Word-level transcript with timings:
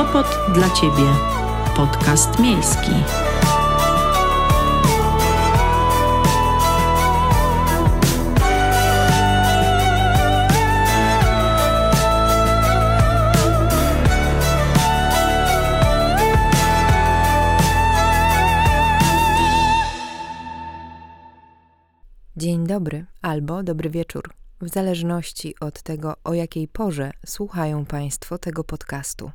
Sopot 0.00 0.26
dla 0.54 0.70
Ciebie. 0.70 1.14
Podcast 1.76 2.38
miejski. 2.38 2.90
Dzień 22.36 22.66
dobry 22.66 23.06
albo 23.22 23.62
dobry 23.62 23.90
wieczór, 23.90 24.30
w 24.60 24.68
zależności 24.68 25.54
od 25.60 25.82
tego, 25.82 26.14
o 26.24 26.34
jakiej 26.34 26.68
porze 26.68 27.10
słuchają 27.26 27.86
Państwo 27.86 28.38
tego 28.38 28.64
podcastu. 28.64 29.30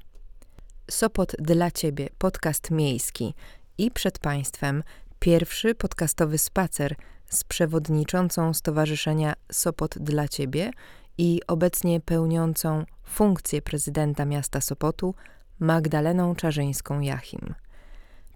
Sopot 0.92 1.36
dla 1.40 1.72
Ciebie, 1.72 2.10
podcast 2.18 2.72
miejski 2.72 3.34
i 3.78 3.92
przed 3.92 4.20
Państwem 4.20 4.84
pierwszy 5.20 5.76
podcastowy 5.76 6.38
spacer 6.38 6.96
z 7.30 7.44
przewodniczącą 7.44 8.54
Stowarzyszenia 8.54 9.34
Sopot 9.52 9.98
dla 9.98 10.28
Ciebie 10.28 10.72
i 11.18 11.42
obecnie 11.48 12.00
pełniącą 12.00 12.86
funkcję 13.04 13.62
prezydenta 13.62 14.26
miasta 14.26 14.62
Sopotu 14.62 15.16
Magdaleną 15.60 16.36
Czarzyńską-Jachim. 16.36 17.54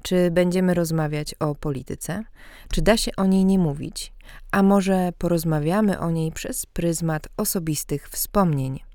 Czy 0.02 0.32
będziemy 0.32 0.74
rozmawiać 0.74 1.36
o 1.40 1.56
polityce? 1.56 2.24
Czy 2.72 2.82
da 2.82 2.98
się 2.98 3.12
o 3.18 3.26
niej 3.26 3.46
nie 3.46 3.60
mówić? 3.60 4.14
A 4.52 4.64
może 4.64 5.10
porozmawiamy 5.18 6.00
o 6.00 6.12
niej 6.12 6.32
przez 6.32 6.66
pryzmat 6.66 7.28
osobistych 7.38 8.10
wspomnień? 8.10 8.89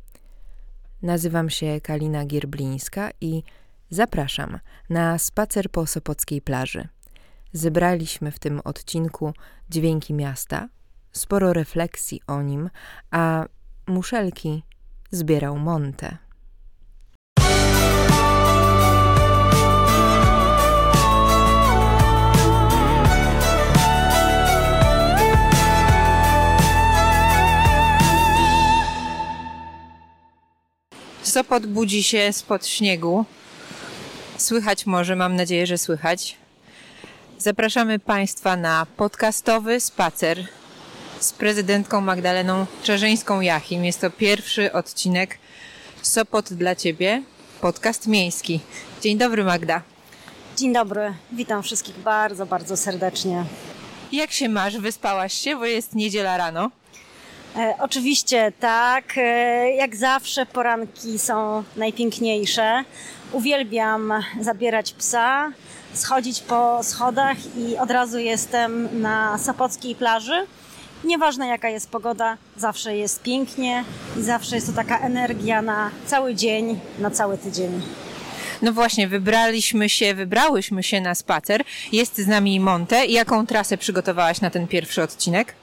Nazywam 1.04 1.50
się 1.50 1.80
Kalina 1.82 2.24
Gierblińska 2.24 3.10
i 3.20 3.42
zapraszam 3.90 4.58
na 4.90 5.18
spacer 5.18 5.70
po 5.70 5.86
Sopockiej 5.86 6.40
plaży. 6.42 6.88
Zebraliśmy 7.52 8.30
w 8.30 8.38
tym 8.38 8.60
odcinku 8.64 9.34
dźwięki 9.70 10.14
miasta, 10.14 10.68
sporo 11.12 11.52
refleksji 11.52 12.20
o 12.26 12.42
nim, 12.42 12.70
a 13.10 13.46
muszelki 13.86 14.62
zbierał 15.10 15.58
Monte. 15.58 16.16
Sopot 31.24 31.66
budzi 31.66 32.02
się 32.02 32.32
spod 32.32 32.66
śniegu. 32.66 33.24
Słychać 34.36 34.86
może, 34.86 35.16
mam 35.16 35.36
nadzieję, 35.36 35.66
że 35.66 35.78
słychać. 35.78 36.36
Zapraszamy 37.38 37.98
Państwa 37.98 38.56
na 38.56 38.86
podcastowy 38.96 39.80
spacer 39.80 40.46
z 41.20 41.32
prezydentką 41.32 42.00
Magdaleną 42.00 42.66
Czarzyńską-Jachim. 42.82 43.84
Jest 43.84 44.00
to 44.00 44.10
pierwszy 44.10 44.72
odcinek 44.72 45.38
Sopot 46.02 46.52
dla 46.52 46.74
Ciebie, 46.74 47.22
podcast 47.60 48.06
miejski. 48.06 48.60
Dzień 49.00 49.18
dobry 49.18 49.44
Magda. 49.44 49.82
Dzień 50.56 50.72
dobry, 50.72 51.14
witam 51.32 51.62
wszystkich 51.62 51.98
bardzo, 51.98 52.46
bardzo 52.46 52.76
serdecznie. 52.76 53.44
Jak 54.12 54.32
się 54.32 54.48
masz? 54.48 54.78
Wyspałaś 54.78 55.32
się, 55.32 55.56
bo 55.56 55.64
jest 55.64 55.94
niedziela 55.94 56.36
rano. 56.36 56.70
E, 57.56 57.74
oczywiście 57.78 58.52
tak, 58.60 59.04
e, 59.16 59.70
jak 59.70 59.96
zawsze 59.96 60.46
poranki 60.46 61.18
są 61.18 61.64
najpiękniejsze. 61.76 62.84
Uwielbiam 63.32 64.12
zabierać 64.40 64.92
psa, 64.92 65.52
schodzić 65.92 66.40
po 66.40 66.82
schodach 66.82 67.36
i 67.56 67.76
od 67.76 67.90
razu 67.90 68.18
jestem 68.18 69.00
na 69.00 69.38
Sopockiej 69.38 69.94
plaży. 69.94 70.46
Nieważne 71.04 71.48
jaka 71.48 71.68
jest 71.68 71.90
pogoda, 71.90 72.36
zawsze 72.56 72.96
jest 72.96 73.22
pięknie 73.22 73.84
i 74.18 74.22
zawsze 74.22 74.54
jest 74.54 74.66
to 74.66 74.72
taka 74.72 74.98
energia 74.98 75.62
na 75.62 75.90
cały 76.06 76.34
dzień, 76.34 76.80
na 76.98 77.10
cały 77.10 77.38
tydzień. 77.38 77.82
No 78.62 78.72
właśnie, 78.72 79.08
wybraliśmy 79.08 79.88
się, 79.88 80.14
wybrałyśmy 80.14 80.82
się 80.82 81.00
na 81.00 81.14
spacer. 81.14 81.64
Jest 81.92 82.18
z 82.18 82.26
nami 82.26 82.60
Monte. 82.60 83.06
Jaką 83.06 83.46
trasę 83.46 83.78
przygotowałaś 83.78 84.40
na 84.40 84.50
ten 84.50 84.68
pierwszy 84.68 85.02
odcinek? 85.02 85.54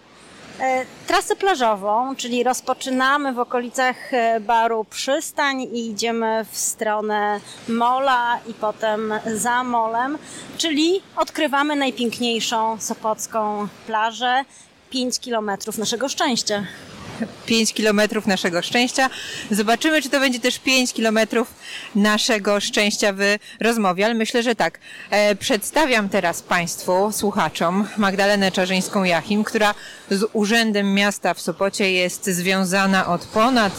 E, 0.62 0.86
trasę 1.08 1.36
plażową, 1.36 2.16
czyli 2.16 2.44
rozpoczynamy 2.44 3.34
w 3.34 3.40
okolicach 3.40 4.14
e, 4.14 4.40
baru 4.40 4.86
Przystań 4.86 5.62
i 5.62 5.90
idziemy 5.90 6.46
w 6.52 6.58
stronę 6.58 7.40
mola 7.68 8.40
i 8.48 8.54
potem 8.54 9.14
za 9.36 9.64
molem, 9.64 10.18
czyli 10.58 11.02
odkrywamy 11.16 11.76
najpiękniejszą 11.76 12.78
sopocką 12.80 13.68
plażę, 13.88 14.46
5 14.90 15.20
kilometrów 15.20 15.78
naszego 15.78 16.10
szczęścia. 16.10 16.64
5 17.46 17.74
kilometrów 17.74 18.28
naszego 18.28 18.62
szczęścia. 18.62 19.10
Zobaczymy, 19.52 20.02
czy 20.02 20.10
to 20.10 20.20
będzie 20.20 20.40
też 20.40 20.60
5 20.60 20.94
kilometrów 20.94 21.54
naszego 21.96 22.60
szczęścia 22.60 23.14
w 23.14 23.38
rozmowie, 23.60 24.06
ale 24.06 24.14
myślę, 24.14 24.44
że 24.44 24.56
tak. 24.56 24.80
E, 25.10 25.36
przedstawiam 25.36 26.10
teraz 26.10 26.42
Państwu, 26.42 27.12
słuchaczom, 27.12 27.88
Magdalenę 27.98 28.52
Czarzyńską-Jachim, 28.52 29.44
która 29.44 29.74
z 30.10 30.30
Urzędem 30.34 30.94
Miasta 30.94 31.34
w 31.34 31.42
Sopocie 31.42 31.92
jest 31.92 32.26
związana 32.26 33.08
od 33.08 33.26
ponad 33.26 33.74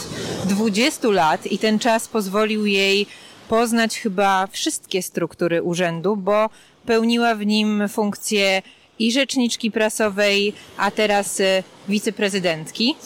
20 0.45 1.09
lat 1.09 1.47
i 1.47 1.59
ten 1.59 1.79
czas 1.79 2.09
pozwolił 2.09 2.67
jej 2.67 3.07
poznać 3.49 3.99
chyba 3.99 4.47
wszystkie 4.47 5.03
struktury 5.03 5.63
urzędu, 5.63 6.17
bo 6.17 6.51
pełniła 6.87 7.35
w 7.35 7.47
nim 7.47 7.89
funkcję 7.89 8.63
i 8.99 9.13
rzeczniczki 9.13 9.71
prasowej, 9.71 10.53
a 10.77 10.91
teraz 10.91 11.41
e, 11.41 11.63
wiceprezydentki 11.89 12.97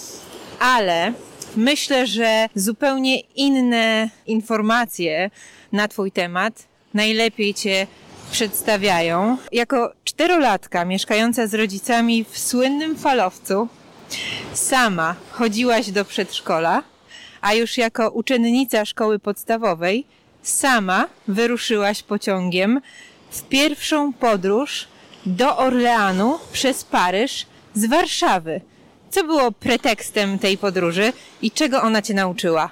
ale 0.59 1.13
myślę, 1.57 2.07
że 2.07 2.49
zupełnie 2.55 3.21
inne 3.21 4.11
informacje 4.27 5.31
na 5.73 5.89
Twój 5.89 6.13
temat 6.13 6.67
najlepiej 6.95 7.55
Cię 7.55 7.87
przedstawiają. 8.31 9.37
Jako 9.53 9.93
czterolatka 10.05 10.85
mieszkająca 10.85 11.47
z 11.47 11.55
rodzicami 11.55 12.25
w 12.25 12.39
słynnym 12.39 12.97
falowcu, 12.97 13.69
sama 14.55 15.15
chodziłaś 15.31 15.91
do 15.91 16.05
przedszkola, 16.05 16.83
a 17.41 17.55
już 17.55 17.79
jako 17.79 18.11
uczennica 18.11 18.85
szkoły 18.85 19.19
podstawowej 19.19 20.07
sama 20.43 21.09
wyruszyłaś 21.29 22.03
pociągiem 22.03 22.81
w 23.31 23.43
pierwszą 23.43 24.13
podróż 24.13 24.89
do 25.27 25.57
Orleanu 25.57 26.39
przez 26.53 26.85
Paryż 26.85 27.47
z 27.75 27.87
Warszawy. 27.87 28.61
Co 29.17 29.25
było 29.25 29.53
pretekstem 29.53 30.39
tej 30.39 30.59
podróży 30.59 31.13
i 31.43 31.51
czego 31.51 31.83
ona 31.83 32.03
cię 32.03 32.15
nauczyła? 32.15 32.71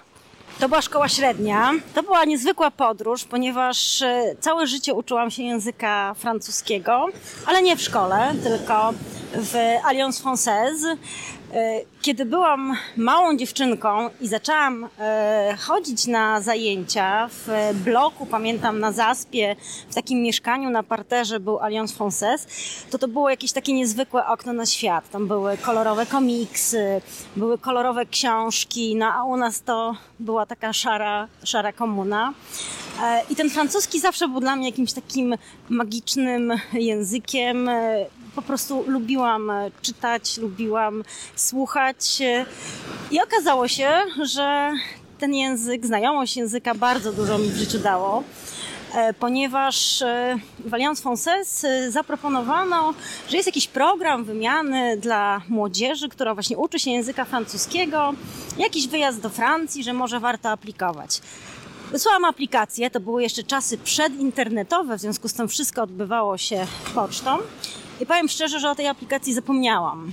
To 0.60 0.68
była 0.68 0.82
szkoła 0.82 1.08
średnia. 1.08 1.72
To 1.94 2.02
była 2.02 2.24
niezwykła 2.24 2.70
podróż, 2.70 3.24
ponieważ 3.24 4.02
e, 4.02 4.36
całe 4.40 4.66
życie 4.66 4.94
uczyłam 4.94 5.30
się 5.30 5.42
języka 5.42 6.14
francuskiego, 6.14 7.06
ale 7.46 7.62
nie 7.62 7.76
w 7.76 7.82
szkole, 7.82 8.34
tylko 8.42 8.94
w 9.34 9.56
Alliance 9.84 10.24
Française. 10.24 10.96
E, 11.54 11.80
kiedy 12.02 12.24
byłam 12.24 12.76
małą 12.96 13.36
dziewczynką 13.36 14.10
i 14.20 14.28
zaczęłam 14.28 14.88
e, 14.98 15.56
chodzić 15.60 16.06
na 16.06 16.40
zajęcia 16.40 17.28
w 17.30 17.70
bloku, 17.84 18.26
pamiętam 18.26 18.80
na 18.80 18.92
Zaspie, 18.92 19.56
w 19.90 19.94
takim 19.94 20.22
mieszkaniu 20.22 20.70
na 20.70 20.82
parterze 20.82 21.40
był 21.40 21.58
Alliance 21.58 21.94
Française, 21.94 22.46
to 22.90 22.98
to 22.98 23.08
było 23.08 23.30
jakieś 23.30 23.52
takie 23.52 23.72
niezwykłe 23.72 24.26
okno 24.26 24.52
na 24.52 24.66
świat. 24.66 25.10
Tam 25.10 25.28
były 25.28 25.56
kolorowe 25.56 26.06
komiksy, 26.06 27.00
były 27.36 27.58
kolorowe 27.58 28.06
książki, 28.06 28.96
no 28.96 29.06
a 29.06 29.24
u 29.24 29.36
nas 29.36 29.62
to 29.62 29.96
była 30.20 30.46
taka 30.46 30.72
szara, 30.72 31.28
szara 31.44 31.72
komuna. 31.72 32.32
E, 33.02 33.22
I 33.30 33.36
ten 33.36 33.50
francuski 33.50 34.00
zawsze 34.00 34.28
był 34.28 34.40
dla 34.40 34.56
mnie 34.56 34.68
jakimś 34.68 34.92
takim 34.92 35.34
magicznym 35.68 36.52
językiem 36.72 37.70
po 38.34 38.42
prostu 38.42 38.84
lubiłam 38.86 39.50
e, 39.50 39.70
czytać, 39.82 40.38
lubiłam 40.38 41.04
słuchać. 41.36 42.20
E, 42.20 42.46
I 43.10 43.22
okazało 43.22 43.68
się, 43.68 43.90
że 44.22 44.72
ten 45.18 45.34
język, 45.34 45.86
znajomość 45.86 46.36
języka 46.36 46.74
bardzo 46.74 47.12
dużo 47.12 47.38
mi 47.38 47.48
w 47.48 47.56
życiu 47.56 47.78
dało 47.78 48.22
e, 48.94 49.14
ponieważ 49.14 50.04
w 50.58 50.74
Alliance 50.74 51.02
Française 51.02 51.90
zaproponowano, 51.90 52.94
że 53.28 53.36
jest 53.36 53.46
jakiś 53.46 53.68
program 53.68 54.24
wymiany 54.24 54.96
dla 54.96 55.40
młodzieży, 55.48 56.08
która 56.08 56.34
właśnie 56.34 56.58
uczy 56.58 56.78
się 56.78 56.90
języka 56.90 57.24
francuskiego, 57.24 58.14
jakiś 58.58 58.88
wyjazd 58.88 59.20
do 59.20 59.30
Francji, 59.30 59.84
że 59.84 59.92
może 59.92 60.20
warto 60.20 60.50
aplikować. 60.50 61.20
Wysłałam 61.90 62.24
aplikację, 62.24 62.90
to 62.90 63.00
były 63.00 63.22
jeszcze 63.22 63.42
czasy 63.42 63.78
przedinternetowe, 63.78 64.98
w 64.98 65.00
związku 65.00 65.28
z 65.28 65.34
tym 65.34 65.48
wszystko 65.48 65.82
odbywało 65.82 66.38
się 66.38 66.66
pocztą. 66.94 67.38
I 68.00 68.06
powiem 68.06 68.28
szczerze, 68.28 68.60
że 68.60 68.70
o 68.70 68.74
tej 68.74 68.86
aplikacji 68.88 69.34
zapomniałam. 69.34 70.12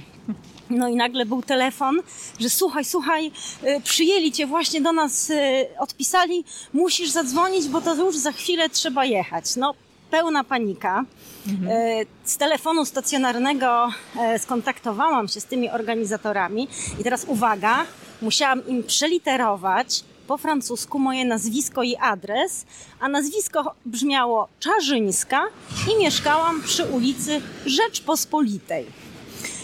No 0.69 0.88
i 0.88 0.95
nagle 0.95 1.25
był 1.25 1.42
telefon, 1.42 2.00
że 2.39 2.50
słuchaj, 2.50 2.86
słuchaj, 2.86 3.31
y, 3.63 3.81
przyjęli 3.83 4.31
cię 4.31 4.48
właśnie 4.48 4.81
do 4.81 4.92
nas, 4.92 5.30
y, 5.30 5.36
odpisali, 5.80 6.44
musisz 6.74 7.10
zadzwonić, 7.10 7.68
bo 7.68 7.81
to 7.81 7.95
już 7.95 8.18
za 8.18 8.31
chwilę 8.31 8.69
trzeba 8.69 9.06
jechać. 9.06 9.56
No, 9.56 9.74
pełna 10.12 10.44
panika. 10.44 11.06
Y, 11.48 12.06
Z 12.24 12.38
telefonu 12.38 12.86
stacjonarnego 12.86 13.89
skontaktowałam 14.38 15.28
się 15.28 15.39
z 15.42 15.45
tymi 15.45 15.69
organizatorami 15.69 16.68
i 17.00 17.04
teraz 17.04 17.25
uwaga, 17.28 17.86
musiałam 18.22 18.68
im 18.68 18.83
przeliterować 18.83 20.04
po 20.31 20.38
francusku 20.38 21.00
moje 21.00 21.25
nazwisko 21.25 21.83
i 21.83 21.95
adres, 21.95 22.66
a 23.00 23.07
nazwisko 23.07 23.75
brzmiało 23.86 24.48
Czarzyńska 24.60 25.44
i 25.92 26.00
mieszkałam 26.00 26.62
przy 26.62 26.86
ulicy 26.86 27.42
Rzeczpospolitej. 27.66 28.86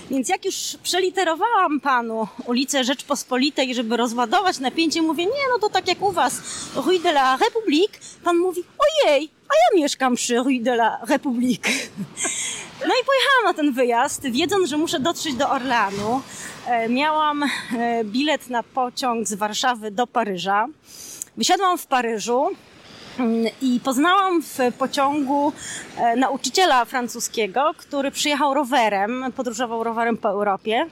Więc 0.10 0.30
jak 0.30 0.46
już 0.46 0.56
przeliterowałam 0.84 1.80
panu 1.80 2.28
ulicę 2.46 2.84
Rzeczpospolitej, 2.84 3.76
żeby 3.76 3.98
rozładować 3.98 4.60
napięcie, 4.60 5.02
mówię, 5.02 5.26
nie, 5.26 5.46
no 5.54 5.60
to 5.60 5.70
tak 5.70 5.88
jak 5.88 6.02
u 6.02 6.12
was, 6.12 6.42
Rue 6.76 7.00
de 7.00 7.10
la 7.10 7.38
République, 7.38 8.00
pan 8.24 8.38
mówi, 8.38 8.64
ojej, 8.80 9.30
a 9.50 9.54
ja 9.54 9.82
mieszkam 9.82 10.16
przy 10.16 10.38
Rue 10.38 10.62
de 10.62 10.74
la 10.74 11.00
République. 11.08 11.68
No 12.88 12.94
i 13.02 13.06
pojechałam 13.06 13.44
na 13.44 13.54
ten 13.54 13.74
wyjazd, 13.74 14.22
wiedząc, 14.22 14.70
że 14.70 14.78
muszę 14.78 15.00
dotrzeć 15.00 15.36
do 15.36 15.50
Orleanu. 15.50 16.22
E, 16.68 16.90
Miałam 16.90 17.44
e, 17.44 17.50
bilet 18.04 18.50
na 18.50 18.64
pociąg 18.64 19.28
z 19.28 19.34
Warszawy 19.34 19.92
do 19.92 20.08
Paryża. 20.08 20.66
Wysiadłam 21.38 21.78
w 21.78 21.88
Paryżu, 21.88 22.50
Mm, 23.20 23.46
I 23.62 23.80
poznałam 23.80 24.42
w 24.42 24.58
pociągu 24.78 25.54
e, 25.98 26.16
nauczyciela 26.16 26.86
francuskiego, 26.86 27.72
który 27.78 28.12
przyjechał 28.12 28.54
rowerem, 28.54 29.26
podróżował 29.36 29.84
rowerem 29.84 30.18
po 30.18 30.30
Europie. 30.30 30.86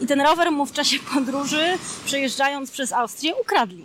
I 0.00 0.06
ten 0.06 0.20
rower 0.20 0.52
mu 0.52 0.66
w 0.66 0.72
czasie 0.72 0.96
podróży, 1.14 1.78
przejeżdżając 2.04 2.70
przez 2.70 2.92
Austrię, 2.92 3.34
ukradli. 3.42 3.84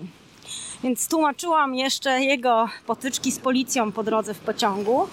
Więc 0.84 1.08
tłumaczyłam 1.08 1.76
jeszcze 1.76 2.22
jego 2.22 2.70
potyczki 2.88 3.32
z 3.32 3.40
policją 3.40 3.92
po 3.92 4.04
drodze 4.04 4.34
w 4.34 4.40
pociągu. 4.40 5.08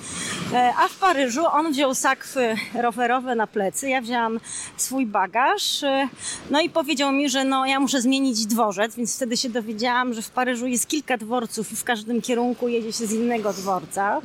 E, 0.53 0.73
A 0.79 0.89
w 0.89 0.97
Paryżu 0.99 1.43
on 1.53 1.73
wziął 1.73 1.95
sakwy 1.95 2.55
rowerowe 2.75 3.35
na 3.35 3.47
plecy, 3.47 3.89
ja 3.89 4.01
wzięłam 4.01 4.41
swój 4.77 5.07
bagaż. 5.07 5.83
e, 5.83 6.09
No 6.51 6.61
i 6.61 6.71
powiedział 6.71 7.13
mi, 7.13 7.31
że 7.31 7.45
no, 7.45 7.67
ja 7.67 7.81
muszę 7.81 8.01
zmienić 8.01 8.47
dworzec, 8.47 8.97
więc 8.97 9.17
wtedy 9.17 9.37
się 9.37 9.49
dowiedziałam, 9.51 10.15
że 10.15 10.23
w 10.23 10.31
Paryżu 10.31 10.67
jest 10.67 10.87
kilka 10.89 11.17
dworców 11.17 11.73
i 11.73 11.77
w 11.77 11.85
każdym 11.85 12.23
kierunku 12.23 12.69
jedzie 12.69 12.93
się 12.93 13.07
z 13.07 13.13
innego 13.13 13.53
dworca. 13.53 14.21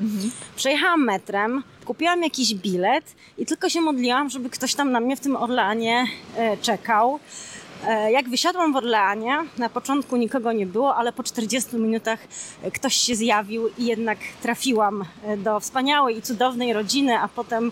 Przejechałam 0.56 1.04
metrem, 1.06 1.64
kupiłam 1.86 2.24
jakiś 2.24 2.56
bilet 2.56 3.06
i 3.38 3.46
tylko 3.46 3.70
się 3.70 3.82
modliłam, 3.82 4.30
żeby 4.30 4.50
ktoś 4.50 4.76
tam 4.76 4.92
na 4.92 5.00
mnie 5.00 5.16
w 5.16 5.20
tym 5.20 5.36
Orleanie 5.36 6.06
e, 6.38 6.58
czekał. 6.58 7.20
E, 7.88 8.12
Jak 8.12 8.30
wysiadłam 8.30 8.74
w 8.74 8.76
Orleanie, 8.76 9.38
na 9.58 9.70
początku 9.70 10.18
nikogo 10.18 10.52
nie 10.52 10.66
było, 10.66 10.96
ale 10.96 11.14
po 11.14 11.24
40 11.24 11.76
minutach 11.76 12.20
e, 12.64 12.72
ktoś 12.72 12.96
się 12.96 13.16
zjawił 13.16 13.70
i 13.78 13.86
jednak 13.86 14.18
trafiłam 14.42 15.06
e, 15.24 15.38
do 15.38 15.60
wspaniałej 15.60 16.18
i 16.18 16.22
cudownej 16.22 16.74
rodziny, 16.74 17.20
a 17.20 17.28
potem 17.28 17.72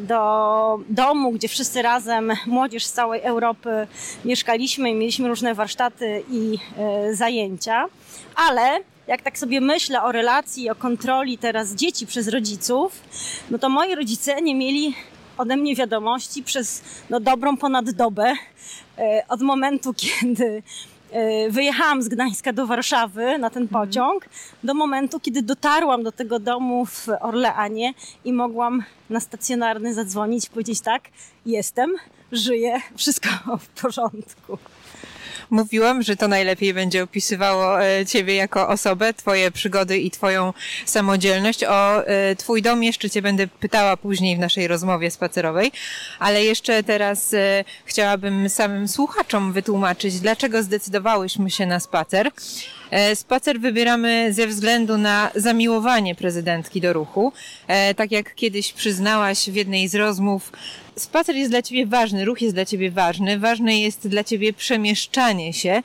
do 0.00 0.80
domu, 0.88 1.32
gdzie 1.32 1.48
wszyscy 1.48 1.82
razem, 1.82 2.32
młodzież 2.46 2.84
z 2.86 2.92
całej 2.92 3.20
Europy 3.20 3.86
mieszkaliśmy 4.24 4.90
i 4.90 4.94
mieliśmy 4.94 5.28
różne 5.28 5.54
warsztaty 5.54 6.22
i 6.30 6.58
zajęcia. 7.12 7.86
Ale 8.34 8.80
jak 9.06 9.22
tak 9.22 9.38
sobie 9.38 9.60
myślę 9.60 10.02
o 10.02 10.12
relacji, 10.12 10.70
o 10.70 10.74
kontroli 10.74 11.38
teraz 11.38 11.74
dzieci 11.74 12.06
przez 12.06 12.28
rodziców, 12.28 13.02
no 13.50 13.58
to 13.58 13.68
moi 13.68 13.94
rodzice 13.94 14.42
nie 14.42 14.54
mieli 14.54 14.94
ode 15.40 15.56
mnie 15.56 15.76
wiadomości 15.76 16.42
przez 16.42 16.82
no, 17.10 17.20
dobrą 17.20 17.56
ponad 17.56 17.90
dobę. 17.90 18.34
E, 18.98 19.24
Od 19.28 19.42
momentu, 19.42 19.94
kiedy 20.02 20.62
e, 21.10 21.50
wyjechałam 21.50 22.02
z 22.02 22.08
Gdańska 22.08 22.52
do 22.52 22.66
Warszawy 22.66 23.38
na 23.38 23.50
ten 23.50 23.68
pociąg, 23.68 24.28
do 24.64 24.74
momentu, 24.74 25.20
kiedy 25.20 25.42
dotarłam 25.42 26.02
do 26.02 26.12
tego 26.12 26.38
domu 26.38 26.86
w 26.86 27.06
Orleanie 27.20 27.94
i 28.24 28.32
mogłam 28.32 28.82
na 29.10 29.20
stacjonarny 29.20 29.94
zadzwonić 29.94 30.44
i 30.44 30.50
powiedzieć 30.50 30.80
tak, 30.80 31.02
jestem, 31.46 31.94
żyję, 32.32 32.80
wszystko 32.96 33.28
w 33.58 33.82
porządku. 33.82 34.58
Mówiłam, 35.50 36.02
że 36.02 36.16
to 36.16 36.28
najlepiej 36.28 36.74
będzie 36.74 37.02
opisywało 37.02 37.84
e, 37.84 38.06
ciebie 38.06 38.34
jako 38.34 38.68
osobę, 38.68 39.14
twoje 39.14 39.50
przygody 39.50 39.98
i 39.98 40.10
twoją 40.10 40.52
samodzielność. 40.86 41.64
O 41.64 42.06
e, 42.06 42.36
twój 42.36 42.62
dom 42.62 42.82
jeszcze 42.82 43.10
cię 43.10 43.22
będę 43.22 43.46
pytała 43.46 43.96
później 43.96 44.36
w 44.36 44.38
naszej 44.38 44.68
rozmowie 44.68 45.10
spacerowej, 45.10 45.72
ale 46.18 46.44
jeszcze 46.44 46.82
teraz 46.82 47.34
e, 47.34 47.64
chciałabym 47.84 48.48
samym 48.48 48.88
słuchaczom 48.88 49.52
wytłumaczyć, 49.52 50.20
dlaczego 50.20 50.62
zdecydowałyśmy 50.62 51.50
się 51.50 51.66
na 51.66 51.80
spacer. 51.80 52.30
E, 52.90 53.16
Spacer 53.16 53.60
wybieramy 53.60 54.32
ze 54.32 54.46
względu 54.46 54.98
na 54.98 55.30
zamiłowanie 55.34 56.14
prezydentki 56.14 56.80
do 56.80 56.92
ruchu. 56.92 57.32
E, 57.68 57.94
Tak 57.94 58.12
jak 58.12 58.34
kiedyś 58.34 58.72
przyznałaś 58.72 59.50
w 59.50 59.54
jednej 59.54 59.88
z 59.88 59.94
rozmów, 59.94 60.52
spacer 60.96 61.36
jest 61.36 61.50
dla 61.50 61.62
ciebie 61.62 61.86
ważny, 61.86 62.24
ruch 62.24 62.42
jest 62.42 62.54
dla 62.54 62.64
ciebie 62.64 62.90
ważny, 62.90 63.38
ważne 63.38 63.80
jest 63.80 64.08
dla 64.08 64.24
ciebie 64.24 64.52
przemieszczanie 64.52 65.52
się, 65.52 65.82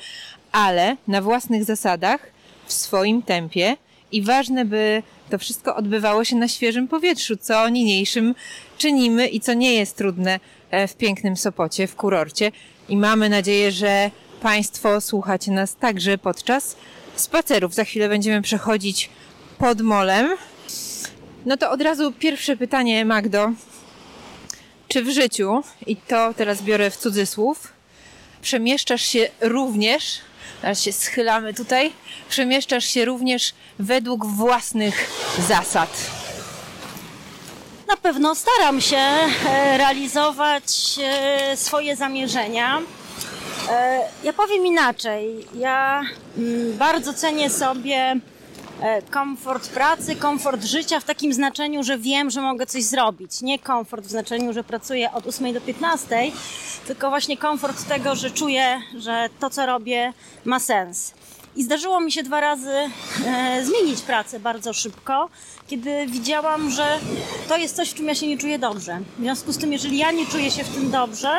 ale 0.51 0.97
na 1.07 1.21
własnych 1.21 1.63
zasadach, 1.63 2.35
w 2.65 2.73
swoim 2.73 3.21
tempie 3.21 3.77
i 4.11 4.21
ważne, 4.21 4.65
by 4.65 5.03
to 5.29 5.37
wszystko 5.37 5.75
odbywało 5.75 6.23
się 6.23 6.35
na 6.35 6.47
świeżym 6.47 6.87
powietrzu, 6.87 7.37
co 7.37 7.69
niniejszym 7.69 8.35
czynimy 8.77 9.27
i 9.27 9.39
co 9.39 9.53
nie 9.53 9.73
jest 9.73 9.97
trudne 9.97 10.39
e, 10.71 10.87
w 10.87 10.95
pięknym 10.95 11.37
Sopocie, 11.37 11.87
w 11.87 11.95
kurorcie. 11.95 12.51
I 12.89 12.97
mamy 12.97 13.29
nadzieję, 13.29 13.71
że 13.71 14.11
Państwo 14.45 15.01
słuchacie 15.01 15.51
nas 15.51 15.75
także 15.75 16.17
podczas 16.17 16.75
spacerów. 17.15 17.73
Za 17.73 17.83
chwilę 17.83 18.09
będziemy 18.09 18.41
przechodzić 18.41 19.09
pod 19.57 19.81
molem. 19.81 20.37
No 21.45 21.57
to 21.57 21.71
od 21.71 21.81
razu 21.81 22.11
pierwsze 22.11 22.57
pytanie, 22.57 23.05
Magdo. 23.05 23.51
Czy 24.87 25.03
w 25.03 25.09
życiu, 25.09 25.63
i 25.87 25.95
to 25.95 26.33
teraz 26.33 26.61
biorę 26.61 26.91
w 26.91 26.97
cudzysłów, 26.97 27.73
przemieszczasz 28.41 29.01
się 29.01 29.29
również, 29.41 30.17
teraz 30.61 30.83
się 30.83 30.93
schylamy 30.93 31.53
tutaj, 31.53 31.91
przemieszczasz 32.29 32.85
się 32.85 33.05
również 33.05 33.53
według 33.79 34.25
własnych 34.25 35.09
zasad? 35.47 36.11
Na 37.87 37.97
pewno 37.97 38.35
staram 38.35 38.81
się 38.81 38.97
e, 38.97 39.77
realizować 39.77 40.99
e, 41.03 41.57
swoje 41.57 41.95
zamierzenia. 41.95 42.81
E, 43.69 44.01
Ja 44.23 44.33
powiem 44.33 44.65
inaczej. 44.65 45.47
Ja 45.55 46.01
mm, 46.37 46.77
bardzo 46.77 47.13
cenię 47.13 47.49
sobie 47.49 48.15
e, 48.81 49.01
komfort 49.01 49.69
pracy, 49.69 50.15
komfort 50.15 50.63
życia 50.63 50.99
w 50.99 51.03
takim 51.03 51.33
znaczeniu, 51.33 51.83
że 51.83 51.97
wiem, 51.97 52.29
że 52.29 52.41
mogę 52.41 52.65
coś 52.65 52.83
zrobić. 52.83 53.41
Nie 53.41 53.59
komfort 53.59 54.05
w 54.05 54.09
znaczeniu, 54.09 54.53
że 54.53 54.63
pracuję 54.63 55.11
od 55.11 55.27
8 55.27 55.53
do 55.53 55.61
15, 55.61 56.31
tylko 56.87 57.09
właśnie 57.09 57.37
komfort 57.37 57.87
tego, 57.87 58.15
że 58.15 58.31
czuję, 58.31 58.81
że 58.97 59.29
to, 59.39 59.49
co 59.49 59.65
robię, 59.65 60.13
ma 60.45 60.59
sens. 60.59 61.13
I 61.55 61.63
zdarzyło 61.63 61.99
mi 61.99 62.11
się 62.11 62.23
dwa 62.23 62.39
razy 62.41 62.71
e, 63.25 63.61
zmienić 63.65 64.01
pracę 64.01 64.39
bardzo 64.39 64.73
szybko, 64.73 65.29
kiedy 65.67 66.05
widziałam, 66.07 66.71
że 66.71 66.99
to 67.47 67.57
jest 67.57 67.75
coś, 67.75 67.89
w 67.89 67.93
czym 67.93 68.05
ja 68.07 68.15
się 68.15 68.27
nie 68.27 68.37
czuję 68.37 68.59
dobrze. 68.59 68.99
W 69.17 69.21
związku 69.21 69.51
z 69.51 69.57
tym, 69.57 69.73
jeżeli 69.73 69.97
ja 69.97 70.11
nie 70.11 70.25
czuję 70.25 70.51
się 70.51 70.63
w 70.63 70.75
tym 70.75 70.91
dobrze, 70.91 71.29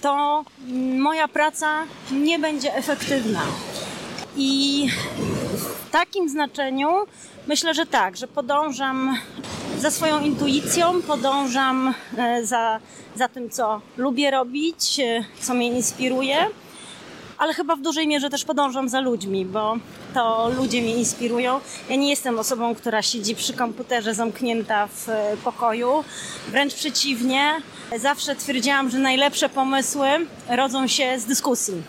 to 0.00 0.44
moja 0.98 1.28
praca 1.28 1.84
nie 2.12 2.38
będzie 2.38 2.74
efektywna. 2.74 3.42
I 4.36 4.86
w 5.56 5.90
takim 5.90 6.28
znaczeniu 6.28 6.88
myślę, 7.46 7.74
że 7.74 7.86
tak, 7.86 8.16
że 8.16 8.28
podążam 8.28 9.16
za 9.78 9.90
swoją 9.90 10.20
intuicją, 10.20 11.02
podążam 11.02 11.94
e, 12.18 12.46
za, 12.46 12.80
za 13.14 13.28
tym, 13.28 13.50
co 13.50 13.80
lubię 13.96 14.30
robić, 14.30 15.00
e, 15.00 15.24
co 15.40 15.54
mnie 15.54 15.68
inspiruje 15.68 16.46
ale 17.38 17.54
chyba 17.54 17.76
w 17.76 17.80
dużej 17.80 18.08
mierze 18.08 18.30
też 18.30 18.44
podążam 18.44 18.88
za 18.88 19.00
ludźmi, 19.00 19.44
bo 19.44 19.76
to 20.14 20.48
ludzie 20.56 20.82
mnie 20.82 20.96
inspirują. 20.96 21.60
Ja 21.90 21.96
nie 21.96 22.10
jestem 22.10 22.38
osobą, 22.38 22.74
która 22.74 23.02
siedzi 23.02 23.34
przy 23.34 23.52
komputerze 23.52 24.14
zamknięta 24.14 24.86
w 24.86 25.08
e, 25.08 25.36
pokoju. 25.44 26.04
Wręcz 26.48 26.74
przeciwnie, 26.74 27.52
zawsze 27.98 28.36
twierdziłam, 28.36 28.90
że 28.90 28.98
najlepsze 28.98 29.48
pomysły 29.48 30.08
rodzą 30.48 30.86
się 30.86 31.18
z 31.18 31.24
dyskusji. 31.24 31.82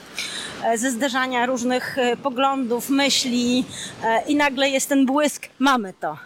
e, 0.63 0.77
Ze 0.77 0.91
zderzania 0.91 1.45
różnych 1.45 1.97
e, 1.97 2.17
poglądów, 2.17 2.89
myśli 2.89 3.65
i 4.27 4.35
nagle 4.35 4.69
jest 4.69 4.89
ten 4.89 5.05
błysk, 5.05 5.47
mamy 5.59 5.93
to. 5.99 6.17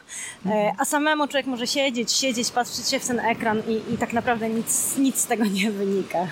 A 0.77 0.85
samemu 0.85 1.27
człowiek 1.27 1.45
może 1.45 1.67
siedzieć, 1.67 2.11
siedzieć, 2.11 2.51
patrzeć 2.51 2.89
się 2.89 2.99
w 2.99 3.07
ten 3.07 3.19
ekran 3.19 3.61
i, 3.67 3.93
i 3.93 3.97
tak 3.97 4.13
naprawdę 4.13 4.49
nic, 4.49 4.97
nic 4.97 5.17
z 5.17 5.25
tego 5.25 5.45
nie 5.45 5.71
wynika. 5.71 6.27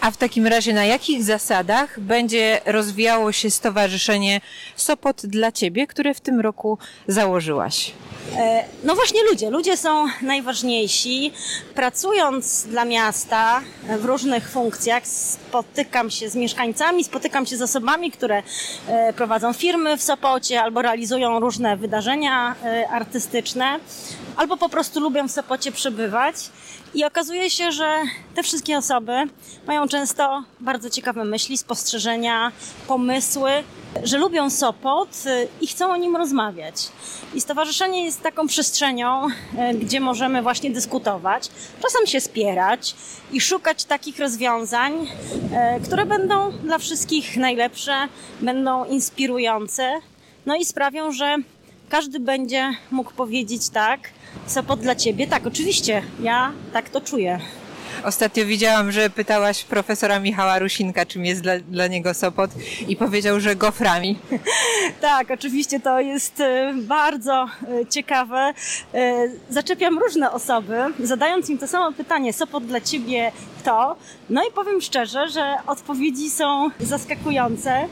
A 0.00 0.10
w 0.10 0.16
takim 0.16 0.46
razie 0.46 0.72
na 0.72 0.84
jakich 0.84 1.24
zasadach 1.24 2.00
będzie 2.00 2.60
rozwijało 2.66 3.32
się 3.32 3.50
Stowarzyszenie 3.50 4.40
Sopot 4.76 5.26
dla 5.26 5.52
Ciebie, 5.52 5.86
które 5.86 6.14
w 6.14 6.20
tym 6.20 6.40
roku 6.40 6.78
założyłaś? 7.08 7.92
E, 8.36 8.64
no 8.84 8.94
właśnie 8.94 9.24
ludzie. 9.30 9.50
Ludzie 9.50 9.76
są 9.76 10.06
najważniejsi. 10.22 11.32
Pracując 11.74 12.66
dla 12.66 12.84
miasta 12.84 13.60
w 13.98 14.04
różnych 14.04 14.50
funkcjach 14.50 15.06
spotykam 15.06 16.10
się 16.10 16.28
z 16.28 16.36
mieszkańcami, 16.36 17.04
spotykam 17.04 17.46
się 17.46 17.56
z 17.56 17.62
osobami, 17.62 18.10
które 18.10 18.42
e, 18.88 19.12
prowadzą 19.12 19.52
firmy 19.52 19.96
w 19.96 20.02
Sopocie 20.02 20.62
albo 20.62 20.82
realizują 20.82 21.40
różne 21.40 21.76
wydarzenia 21.76 22.54
e, 22.64 22.88
artystyczne, 22.88 23.78
albo 24.36 24.56
po 24.56 24.68
prostu 24.68 25.00
lubią 25.00 25.28
w 25.28 25.30
Sopocie 25.30 25.72
przebywać. 25.72 26.36
I 26.94 27.04
okazuje 27.04 27.50
się, 27.50 27.72
że 27.72 28.02
te 28.34 28.42
wszystkie 28.42 28.78
osoby 28.78 29.12
mają 29.66 29.88
często 29.88 30.42
bardzo 30.60 30.90
ciekawe 30.90 31.24
myśli, 31.24 31.58
spostrzeżenia, 31.58 32.52
pomysły, 32.86 33.50
że 34.02 34.18
lubią 34.18 34.50
Sopot 34.50 35.08
y, 35.26 35.48
i 35.60 35.66
chcą 35.66 35.92
o 35.92 35.96
nim 35.96 36.16
rozmawiać. 36.16 36.74
I 37.34 37.40
stowarzyszenie 37.40 38.04
jest 38.04 38.22
taką 38.22 38.46
przestrzenią, 38.46 39.26
y, 39.28 39.74
gdzie 39.78 40.00
możemy 40.00 40.42
właśnie 40.42 40.70
dyskutować, 40.70 41.48
czasem 41.82 42.06
się 42.06 42.20
spierać 42.20 42.94
i 43.32 43.40
szukać 43.40 43.84
takich 43.84 44.18
rozwiązań, 44.18 44.92
y, 45.78 45.80
które 45.84 46.06
będą 46.06 46.52
dla 46.52 46.78
wszystkich 46.78 47.36
najlepsze, 47.36 48.08
będą 48.40 48.84
inspirujące, 48.84 49.92
no 50.46 50.56
i 50.56 50.64
sprawią, 50.64 51.12
że 51.12 51.36
każdy 51.88 52.20
będzie 52.20 52.70
mógł 52.90 53.12
powiedzieć 53.12 53.70
tak, 53.70 54.00
Sopot 54.46 54.80
dla 54.80 54.94
ciebie? 54.94 55.26
Tak, 55.26 55.46
oczywiście, 55.46 56.02
ja 56.20 56.52
tak 56.72 56.88
to 56.88 57.00
czuję. 57.00 57.40
Ostatnio 58.04 58.46
widziałam, 58.46 58.92
że 58.92 59.10
pytałaś 59.10 59.64
profesora 59.64 60.20
Michała 60.20 60.58
Rusinka, 60.58 61.06
czym 61.06 61.24
jest 61.24 61.40
dla, 61.42 61.58
dla 61.58 61.86
niego 61.86 62.14
Sopot 62.14 62.50
i 62.88 62.96
powiedział, 62.96 63.40
że 63.40 63.56
goframi. 63.56 64.18
Tak, 65.00 65.30
oczywiście 65.30 65.80
to 65.80 66.00
jest 66.00 66.40
e, 66.40 66.74
bardzo 66.76 67.46
e, 67.82 67.86
ciekawe. 67.86 68.54
E, 68.94 69.28
zaczepiam 69.50 69.98
różne 69.98 70.32
osoby, 70.32 70.76
zadając 71.00 71.50
im 71.50 71.58
to 71.58 71.66
samo 71.66 71.92
pytanie, 71.92 72.32
Sopot 72.32 72.66
dla 72.66 72.80
ciebie 72.80 73.32
to? 73.64 73.96
No 74.30 74.42
i 74.48 74.52
powiem 74.52 74.80
szczerze, 74.80 75.28
że 75.28 75.56
odpowiedzi 75.66 76.30
są 76.30 76.70
zaskakujące 76.80 77.88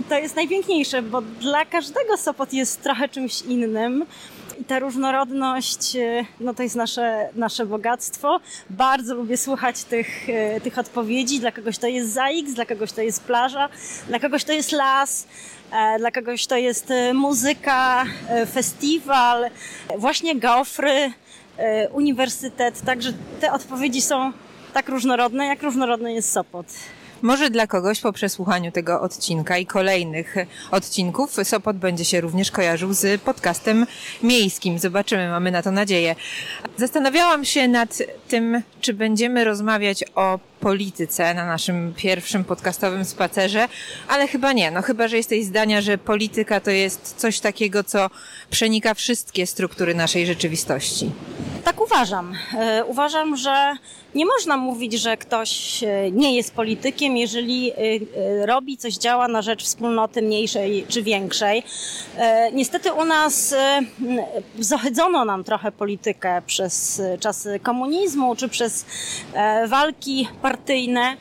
i 0.00 0.02
to 0.04 0.18
jest 0.18 0.36
najpiękniejsze, 0.36 1.02
bo 1.02 1.22
dla 1.22 1.64
każdego 1.64 2.16
Sopot 2.16 2.52
jest 2.52 2.82
trochę 2.82 3.08
czymś 3.08 3.42
innym 3.42 4.04
i 4.60 4.64
ta 4.64 4.78
różnorodność, 4.78 5.96
e, 5.96 6.24
no 6.40 6.54
to 6.54 6.62
jest 6.62 6.76
nasze, 6.76 7.28
nasze 7.34 7.66
bogactwo. 7.66 8.40
Bardzo 8.70 9.14
lubię 9.14 9.36
słuchać 9.36 9.84
tych, 9.84 10.28
e, 10.28 10.60
tych 10.60 10.78
odpowiedzi. 10.78 11.40
Dla 11.40 11.52
kogoś 11.52 11.78
to 11.78 11.86
jest 11.86 12.12
ZAX, 12.12 12.54
dla 12.54 12.66
kogoś 12.66 12.92
to 12.92 13.02
jest 13.02 13.24
plaża, 13.24 13.68
dla 14.08 14.18
kogoś 14.18 14.44
to 14.44 14.52
jest 14.52 14.72
las, 14.72 15.26
e, 15.72 15.98
dla 15.98 16.10
kogoś 16.10 16.46
to 16.46 16.56
jest 16.56 16.88
muzyka, 17.14 18.04
festiwal, 18.52 19.50
właśnie 19.98 20.36
gofry, 20.36 21.12
uniwersytet. 21.92 22.80
Także 22.80 23.12
te 23.40 23.52
odpowiedzi 23.52 24.00
są 24.00 24.32
tak 24.72 24.88
różnorodne, 24.88 25.46
jak 25.46 25.62
różnorodny 25.62 26.12
jest 26.12 26.32
Sopot. 26.32 26.66
Może 27.22 27.50
dla 27.50 27.66
kogoś 27.66 28.00
po 28.00 28.12
przesłuchaniu 28.12 28.72
tego 28.72 29.00
odcinka 29.00 29.58
i 29.58 29.66
kolejnych 29.66 30.34
odcinków 30.70 31.36
Sopot 31.42 31.76
będzie 31.76 32.04
się 32.04 32.20
również 32.20 32.50
kojarzył 32.50 32.92
z 32.92 33.20
podcastem 33.20 33.86
miejskim. 34.22 34.78
Zobaczymy, 34.78 35.28
mamy 35.28 35.50
na 35.50 35.62
to 35.62 35.70
nadzieję. 35.70 36.16
Zastanawiałam 36.76 37.44
się 37.44 37.68
nad 37.68 37.98
tym, 38.28 38.62
czy 38.80 38.94
będziemy 38.94 39.44
rozmawiać 39.44 40.04
o 40.14 40.38
polityce 40.60 41.34
na 41.34 41.46
naszym 41.46 41.94
pierwszym 41.96 42.44
podcastowym 42.44 43.04
spacerze, 43.04 43.68
ale 44.08 44.28
chyba 44.28 44.52
nie. 44.52 44.70
No 44.70 44.82
chyba, 44.82 45.08
że 45.08 45.16
jesteś 45.16 45.44
zdania, 45.44 45.80
że 45.80 45.98
polityka 45.98 46.60
to 46.60 46.70
jest 46.70 47.14
coś 47.16 47.40
takiego, 47.40 47.84
co 47.84 48.10
przenika 48.50 48.94
wszystkie 48.94 49.46
struktury 49.46 49.94
naszej 49.94 50.26
rzeczywistości. 50.26 51.10
Tak 51.70 51.80
uważam. 51.80 52.34
E, 52.58 52.84
uważam, 52.84 53.36
że 53.36 53.76
nie 54.14 54.26
można 54.26 54.56
mówić, 54.56 54.92
że 54.92 55.16
ktoś 55.16 55.82
e, 55.84 56.10
nie 56.10 56.36
jest 56.36 56.54
politykiem, 56.54 57.16
jeżeli 57.16 57.72
e, 57.72 58.46
robi 58.46 58.76
coś, 58.76 58.94
działa 58.94 59.28
na 59.28 59.42
rzecz 59.42 59.64
wspólnoty 59.64 60.22
mniejszej 60.22 60.84
czy 60.88 61.02
większej. 61.02 61.62
Niestety 62.52 62.92
u 62.92 63.04
nas 63.04 63.54
zahydzono 64.58 65.24
nam 65.24 65.44
trochę 65.44 65.72
politykę 65.72 66.42
przez 66.46 67.02
czasy 67.20 67.60
komunizmu 67.62 68.36
czy 68.36 68.48
przez 68.48 68.86
walki 69.68 70.28
partyjne. 70.42 71.16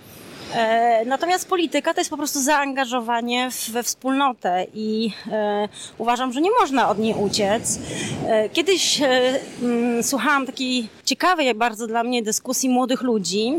E, 0.56 1.06
natomiast 1.06 1.50
polityka 1.50 1.94
to 1.94 2.02
jest 2.02 2.10
po 2.10 2.18
prostu 2.18 2.42
zaangażowanie 2.42 3.50
we 3.72 3.84
wspólnotę 3.84 4.66
i 4.74 5.12
e, 5.32 5.70
uważam, 5.98 6.34
że 6.34 6.42
nie 6.42 6.50
można 6.62 6.90
od 6.90 7.00
niej 7.00 7.14
uciec. 7.14 7.80
E, 8.28 8.50
kiedyś 8.50 9.02
słuchałam 10.02 10.46
takiej 10.46 10.88
ciekawej 11.06 11.56
bardzo 11.56 11.88
dla 11.88 12.04
mnie 12.04 12.24
dyskusji 12.24 12.70
młodych 12.70 13.02
ludzi, 13.02 13.54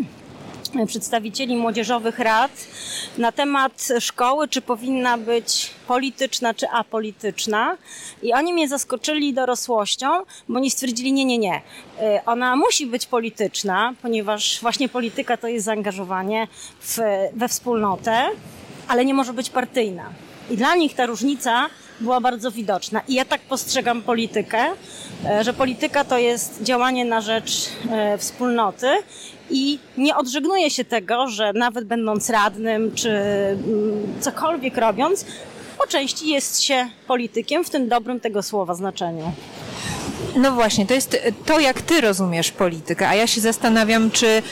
przedstawicieli 0.86 1.56
młodzieżowych 1.56 2.18
rad 2.18 2.50
na 3.18 3.32
temat 3.32 3.88
szkoły, 4.00 4.48
czy 4.48 4.60
powinna 4.60 5.18
być 5.18 5.70
polityczna, 5.86 6.54
czy 6.54 6.68
apolityczna. 6.68 7.76
I 8.22 8.32
oni 8.32 8.52
mnie 8.52 8.68
zaskoczyli 8.68 9.34
dorosłością, 9.34 10.06
bo 10.48 10.56
oni 10.56 10.70
stwierdzili, 10.70 11.12
nie, 11.12 11.24
nie, 11.24 11.38
nie. 11.38 11.56
Y, 11.56 11.60
ona 12.26 12.56
musi 12.56 12.86
być 12.86 13.06
polityczna, 13.06 13.94
ponieważ 14.02 14.60
właśnie 14.60 14.88
polityka 14.88 15.36
to 15.36 15.48
jest 15.48 15.64
zaangażowanie 15.64 16.48
w, 16.80 16.98
we 17.32 17.48
wspólnotę, 17.48 18.30
ale 18.88 19.04
nie 19.04 19.14
może 19.14 19.32
być 19.32 19.50
partyjna. 19.50 20.10
I 20.50 20.56
dla 20.56 20.74
nich 20.74 20.94
ta 20.94 21.06
różnica 21.06 21.68
była 22.00 22.20
bardzo 22.20 22.50
widoczna. 22.50 23.02
I 23.08 23.14
ja 23.14 23.24
tak 23.24 23.40
postrzegam 23.40 24.02
politykę, 24.02 24.66
y, 25.40 25.44
że 25.44 25.52
polityka 25.52 26.04
to 26.04 26.18
jest 26.18 26.62
działanie 26.62 27.04
na 27.04 27.20
rzecz 27.20 27.68
y, 28.14 28.18
wspólnoty 28.18 28.86
i 29.50 29.78
nie 29.98 30.16
odżegnuje 30.16 30.70
się 30.70 30.84
tego, 30.84 31.28
że 31.28 31.52
nawet 31.52 31.84
będąc 31.84 32.30
radnym 32.30 32.94
czy 32.94 33.10
mm, 33.10 33.60
cokolwiek 34.20 34.76
robiąc, 34.76 35.24
po 35.78 35.86
części 35.86 36.28
jest 36.28 36.62
się 36.62 36.88
politykiem 37.06 37.64
w 37.64 37.70
tym 37.70 37.88
dobrym 37.88 38.20
tego 38.20 38.42
słowa 38.42 38.74
znaczeniu. 38.74 39.32
No 40.36 40.52
właśnie, 40.52 40.86
to 40.86 40.94
jest 40.94 41.16
to, 41.46 41.60
jak 41.60 41.82
ty 41.82 42.00
rozumiesz 42.00 42.50
politykę, 42.50 43.08
a 43.08 43.14
ja 43.14 43.26
się 43.26 43.40
zastanawiam, 43.40 44.10
czy 44.10 44.42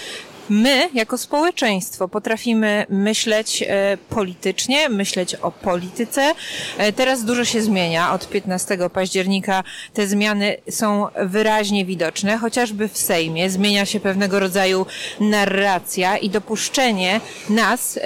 my, 0.51 0.89
jako 0.95 1.19
społeczeństwo, 1.19 2.09
potrafimy 2.09 2.87
myśleć 2.89 3.65
e, 3.67 3.99
politycznie, 4.09 4.89
myśleć 4.89 5.35
o 5.35 5.53
polityce. 5.53 6.33
E, 6.79 6.93
teraz 6.93 7.25
dużo 7.25 7.45
się 7.45 7.63
zmienia. 7.63 8.13
Od 8.13 8.29
15 8.29 8.79
października 8.93 9.65
te 9.95 10.07
zmiany 10.07 10.57
są 10.71 11.07
wyraźnie 11.25 11.85
widoczne, 11.85 12.39
chociażby 12.39 12.89
w 12.89 12.99
Sejmie 12.99 13.51
zmienia 13.51 13.87
się 13.87 14.01
pewnego 14.01 14.39
rodzaju 14.39 14.87
narracja 15.21 16.17
i 16.17 16.31
dopuszczenie 16.31 17.21
nas, 17.51 17.97
e, 17.97 18.01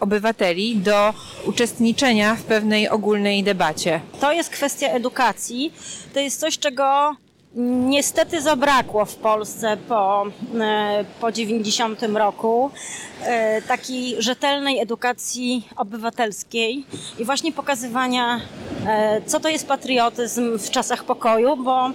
obywateli, 0.00 0.76
do 0.76 1.14
uczestniczenia 1.46 2.34
w 2.34 2.42
pewnej 2.42 2.88
ogólnej 2.88 3.42
debacie. 3.42 4.00
To 4.20 4.32
jest 4.32 4.50
kwestia 4.50 4.88
edukacji. 4.88 5.72
To 6.14 6.20
jest 6.20 6.40
coś, 6.40 6.58
czego 6.58 7.16
niestety 7.56 8.42
zabrakło 8.42 9.04
w 9.04 9.16
Polsce 9.16 9.76
po, 9.88 10.26
e, 10.60 11.04
po 11.20 11.32
90 11.32 12.02
roku 12.02 12.70
e, 13.22 13.62
takiej 13.62 14.22
rzetelnej 14.22 14.80
edukacji 14.80 15.68
obywatelskiej 15.76 16.84
i 17.18 17.24
właśnie 17.24 17.52
pokazywania, 17.52 18.40
e, 18.86 19.22
co 19.26 19.40
to 19.40 19.48
jest 19.48 19.68
patriotyzm 19.68 20.58
w 20.58 20.70
czasach 20.70 21.04
pokoju, 21.04 21.56
bo 21.56 21.90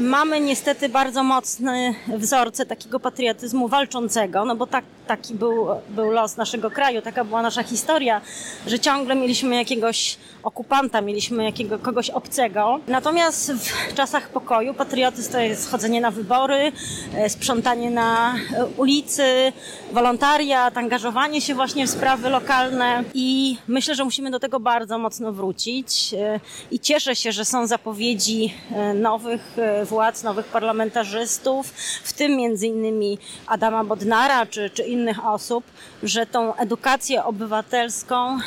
mamy 0.00 0.40
niestety 0.40 0.88
bardzo 0.88 1.22
mocne 1.22 1.94
wzorce 2.18 2.66
takiego 2.66 3.00
patriotyzmu 3.00 3.68
walczącego, 3.68 4.44
no 4.44 4.56
bo 4.56 4.66
tak, 4.66 4.84
taki 5.06 5.34
był, 5.34 5.66
był 5.88 6.10
los 6.10 6.36
naszego 6.36 6.70
kraju, 6.70 7.02
taka 7.02 7.24
była 7.24 7.42
nasza 7.42 7.62
historia, 7.62 8.20
że 8.66 8.78
ciągle 8.78 9.14
mieliśmy 9.14 9.56
jakiegoś 9.56 10.18
okupanta, 10.44 11.00
mieliśmy 11.00 11.44
jakiego, 11.44 11.78
kogoś 11.78 12.10
obcego. 12.10 12.80
Natomiast 12.88 13.52
w 13.52 13.94
czasach 13.94 14.28
pokoju 14.28 14.74
patriotyzm 14.74 15.32
to 15.32 15.38
jest 15.38 15.70
chodzenie 15.70 16.00
na 16.00 16.10
wybory, 16.10 16.72
e, 17.14 17.30
sprzątanie 17.30 17.90
na 17.90 18.34
e, 18.34 18.66
ulicy, 18.76 19.52
wolontariat, 19.92 20.78
angażowanie 20.78 21.40
się 21.40 21.54
właśnie 21.54 21.86
w 21.86 21.90
sprawy 21.90 22.30
lokalne 22.30 23.04
i 23.14 23.56
myślę, 23.68 23.94
że 23.94 24.04
musimy 24.04 24.30
do 24.30 24.40
tego 24.40 24.60
bardzo 24.60 24.98
mocno 24.98 25.32
wrócić 25.32 26.14
e, 26.14 26.40
i 26.70 26.80
cieszę 26.80 27.16
się, 27.16 27.32
że 27.32 27.44
są 27.44 27.66
zapowiedzi 27.66 28.54
nowych 28.94 29.56
władz, 29.84 30.22
nowych 30.22 30.46
parlamentarzystów, 30.46 31.68
w 32.04 32.12
tym 32.12 32.36
między 32.36 32.66
innymi 32.66 33.18
Adama 33.46 33.84
Bodnara 33.84 34.46
czy, 34.46 34.70
czy 34.70 34.82
innych 34.94 35.26
osób, 35.26 35.64
że 36.02 36.26
tą 36.26 36.54
edukację 36.56 37.24
obywatelską 37.24 38.38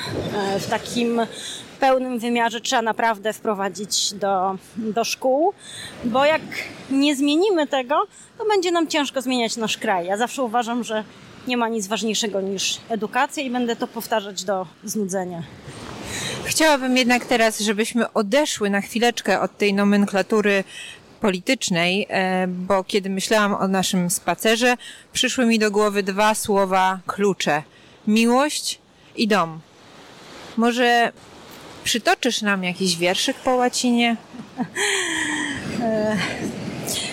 w 0.59 0.67
takim 0.69 1.21
pełnym 1.79 2.19
wymiarze 2.19 2.61
trzeba 2.61 2.81
naprawdę 2.81 3.33
wprowadzić 3.33 4.13
do, 4.13 4.55
do 4.77 5.03
szkół, 5.03 5.53
bo 6.03 6.25
jak 6.25 6.41
nie 6.89 7.15
zmienimy 7.15 7.67
tego, 7.67 8.07
to 8.37 8.45
będzie 8.45 8.71
nam 8.71 8.87
ciężko 8.87 9.21
zmieniać 9.21 9.57
nasz 9.57 9.77
kraj. 9.77 10.05
Ja 10.05 10.17
zawsze 10.17 10.43
uważam, 10.43 10.83
że 10.83 11.03
nie 11.47 11.57
ma 11.57 11.69
nic 11.69 11.87
ważniejszego 11.87 12.41
niż 12.41 12.79
edukacja 12.89 13.43
i 13.43 13.49
będę 13.49 13.75
to 13.75 13.87
powtarzać 13.87 14.43
do 14.43 14.65
znudzenia. 14.83 15.43
Chciałabym 16.43 16.97
jednak 16.97 17.25
teraz, 17.25 17.59
żebyśmy 17.59 18.13
odeszły 18.13 18.69
na 18.69 18.81
chwileczkę 18.81 19.41
od 19.41 19.57
tej 19.57 19.73
nomenklatury 19.73 20.63
politycznej, 21.17 22.07
e, 22.09 22.47
bo 22.47 22.83
kiedy 22.83 23.09
myślałam 23.09 23.53
o 23.53 23.67
naszym 23.67 24.09
spacerze, 24.09 24.77
przyszły 25.13 25.45
mi 25.45 25.59
do 25.59 25.71
głowy 25.71 26.03
dwa 26.03 26.35
słowa 26.35 26.99
klucze. 27.07 27.63
Miłość 28.07 28.79
i 29.15 29.27
dom. 29.27 29.59
Może 30.57 31.11
przytoczysz 31.83 32.41
nam 32.41 32.63
jakiś 32.63 32.97
wierszyk 32.97 33.37
po 33.37 33.55
łacinie? 33.55 34.15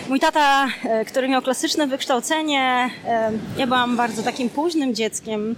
Mój 0.08 0.20
tata, 0.20 0.66
e, 0.84 1.04
który 1.04 1.28
miał 1.28 1.42
klasyczne 1.42 1.86
wykształcenie, 1.86 2.90
e, 3.06 3.32
ja 3.56 3.66
byłam 3.66 3.96
bardzo 3.96 4.22
takim 4.22 4.50
późnym 4.50 4.94
dzieckiem. 4.94 5.56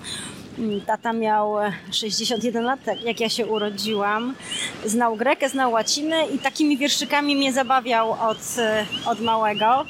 Mm, 0.58 0.80
tata 0.80 1.12
miał 1.12 1.54
61 1.92 2.64
lat, 2.64 2.80
tak 2.84 3.02
jak 3.02 3.20
ja 3.20 3.28
się 3.28 3.46
urodziłam. 3.46 4.34
Znał 4.84 5.16
grekę, 5.16 5.48
znał 5.48 5.72
łacinę 5.72 6.26
i 6.34 6.38
takimi 6.38 6.78
wierszykami 6.78 7.36
mnie 7.36 7.52
zabawiał 7.52 8.12
od, 8.12 8.38
e, 8.58 8.86
od 9.06 9.20
małego. 9.20 9.84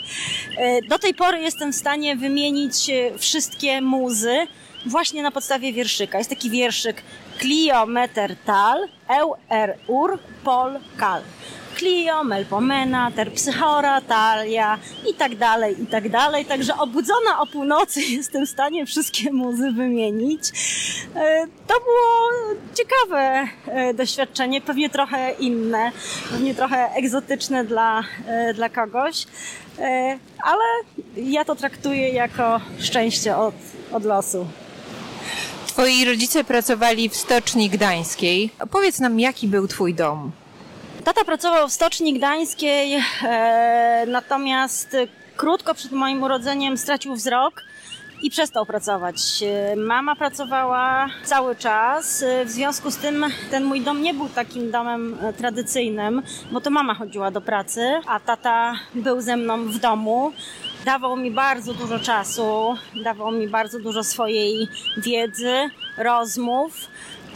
Do 0.88 0.98
tej 0.98 1.14
pory 1.14 1.38
jestem 1.38 1.72
w 1.72 1.76
stanie 1.76 2.16
wymienić 2.16 2.90
wszystkie 3.18 3.80
muzy 3.80 4.46
właśnie 4.86 5.22
na 5.22 5.30
podstawie 5.30 5.72
wierszyka. 5.72 6.18
Jest 6.18 6.30
taki 6.30 6.50
wierszyk 6.50 7.02
Clio 7.38 7.86
meter 7.86 8.36
tal, 8.44 8.88
eu 9.08 9.34
ur 9.86 10.18
pol 10.44 10.80
kal. 10.96 11.22
Clio, 11.78 12.24
Melpomena, 12.24 13.10
Terpsychora, 13.10 14.00
Talia 14.00 14.78
i 15.10 15.14
tak 15.14 15.36
dalej, 15.36 15.82
i 15.82 15.86
tak 15.86 16.08
dalej. 16.08 16.44
Także 16.44 16.76
obudzona 16.76 17.40
o 17.40 17.46
północy 17.46 18.02
jestem 18.18 18.46
w 18.46 18.50
stanie 18.50 18.86
wszystkie 18.86 19.32
muzy 19.32 19.72
wymienić. 19.72 20.40
E, 21.16 21.46
to 21.66 21.74
było 21.80 22.30
ciekawe 22.74 23.48
e, 23.66 23.94
doświadczenie, 23.94 24.60
pewnie 24.60 24.90
trochę 24.90 25.32
inne, 25.32 25.92
pewnie 26.30 26.54
trochę 26.54 26.90
egzotyczne 26.94 27.64
dla, 27.64 28.02
e, 28.26 28.54
dla 28.54 28.68
kogoś, 28.68 29.26
ale 30.42 30.64
ja 31.16 31.44
to 31.44 31.54
traktuję 31.54 32.08
jako 32.08 32.60
szczęście 32.78 33.36
od, 33.36 33.54
od 33.92 34.04
losu. 34.04 34.46
Twoi 35.66 36.04
rodzice 36.04 36.44
pracowali 36.44 37.08
w 37.08 37.16
Stoczni 37.16 37.70
Gdańskiej. 37.70 38.50
Powiedz 38.70 39.00
nam, 39.00 39.20
jaki 39.20 39.48
był 39.48 39.68
twój 39.68 39.94
dom? 39.94 40.32
Tata 41.06 41.24
pracował 41.24 41.68
w 41.68 41.72
Stoczni 41.72 42.14
Gdańskiej, 42.14 43.02
e, 43.22 44.04
natomiast 44.08 44.96
krótko 45.36 45.74
przed 45.74 45.92
moim 45.92 46.22
urodzeniem 46.22 46.78
stracił 46.78 47.14
wzrok 47.14 47.62
i 48.22 48.30
przestał 48.30 48.66
pracować. 48.66 49.16
E, 49.42 49.76
mama 49.76 50.16
pracowała 50.16 51.06
cały 51.24 51.56
czas, 51.56 52.22
e, 52.22 52.44
w 52.44 52.50
związku 52.50 52.90
z 52.90 52.96
tym 52.96 53.26
ten 53.50 53.64
mój 53.64 53.80
dom 53.80 54.02
nie 54.02 54.14
był 54.14 54.28
takim 54.28 54.70
domem 54.70 55.16
tradycyjnym, 55.38 56.22
bo 56.52 56.60
to 56.60 56.70
mama 56.70 56.94
chodziła 56.94 57.30
do 57.30 57.40
pracy, 57.40 58.00
a 58.06 58.20
tata 58.20 58.74
był 58.94 59.20
ze 59.20 59.36
mną 59.36 59.64
w 59.64 59.78
domu. 59.78 60.32
Dawał 60.84 61.16
mi 61.16 61.30
bardzo 61.30 61.74
dużo 61.74 61.98
czasu, 61.98 62.76
dawał 63.04 63.32
mi 63.32 63.48
bardzo 63.48 63.78
dużo 63.78 64.04
swojej 64.04 64.68
wiedzy, 64.96 65.70
rozmów. 65.98 66.72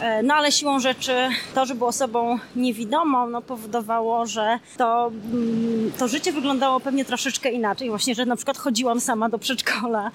E, 0.01 0.23
no 0.23 0.35
ale 0.35 0.53
siłą 0.53 0.81
rzeczy 0.81 1.29
to, 1.55 1.67
że 1.67 1.75
był 1.75 1.87
osobą 1.87 2.39
niewidomą, 2.57 3.27
no 3.27 3.43
powodowało, 3.43 4.27
że 4.27 4.59
to, 4.77 5.13
mm, 5.33 5.93
to 5.99 6.09
życie 6.09 6.33
wyglądało 6.33 6.81
pewnie 6.81 7.05
troszeczkę 7.05 7.51
inaczej. 7.51 7.91
Właśnie, 7.91 8.15
że 8.15 8.27
na 8.27 8.37
przykład 8.37 8.59
chodziłam 8.59 9.01
sama 9.01 9.29
do 9.29 9.39
przedszkola, 9.39 10.11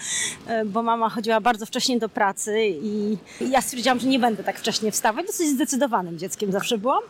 e, 0.48 0.66
bo 0.66 0.84
mama 0.84 1.10
chodziła 1.10 1.42
bardzo 1.42 1.66
wcześnie 1.66 2.00
do 2.00 2.10
pracy 2.10 2.60
i 2.68 3.18
ja 3.42 3.62
stwierdziłam, 3.62 4.00
że 4.00 4.08
nie 4.08 4.20
będę 4.20 4.44
tak 4.44 4.60
wcześnie 4.60 4.92
wstawać. 4.92 5.26
Dosyć 5.26 5.48
zdecydowanym 5.48 6.20
dzieckiem 6.20 6.52
zawsze 6.52 6.78
byłam. 6.78 7.04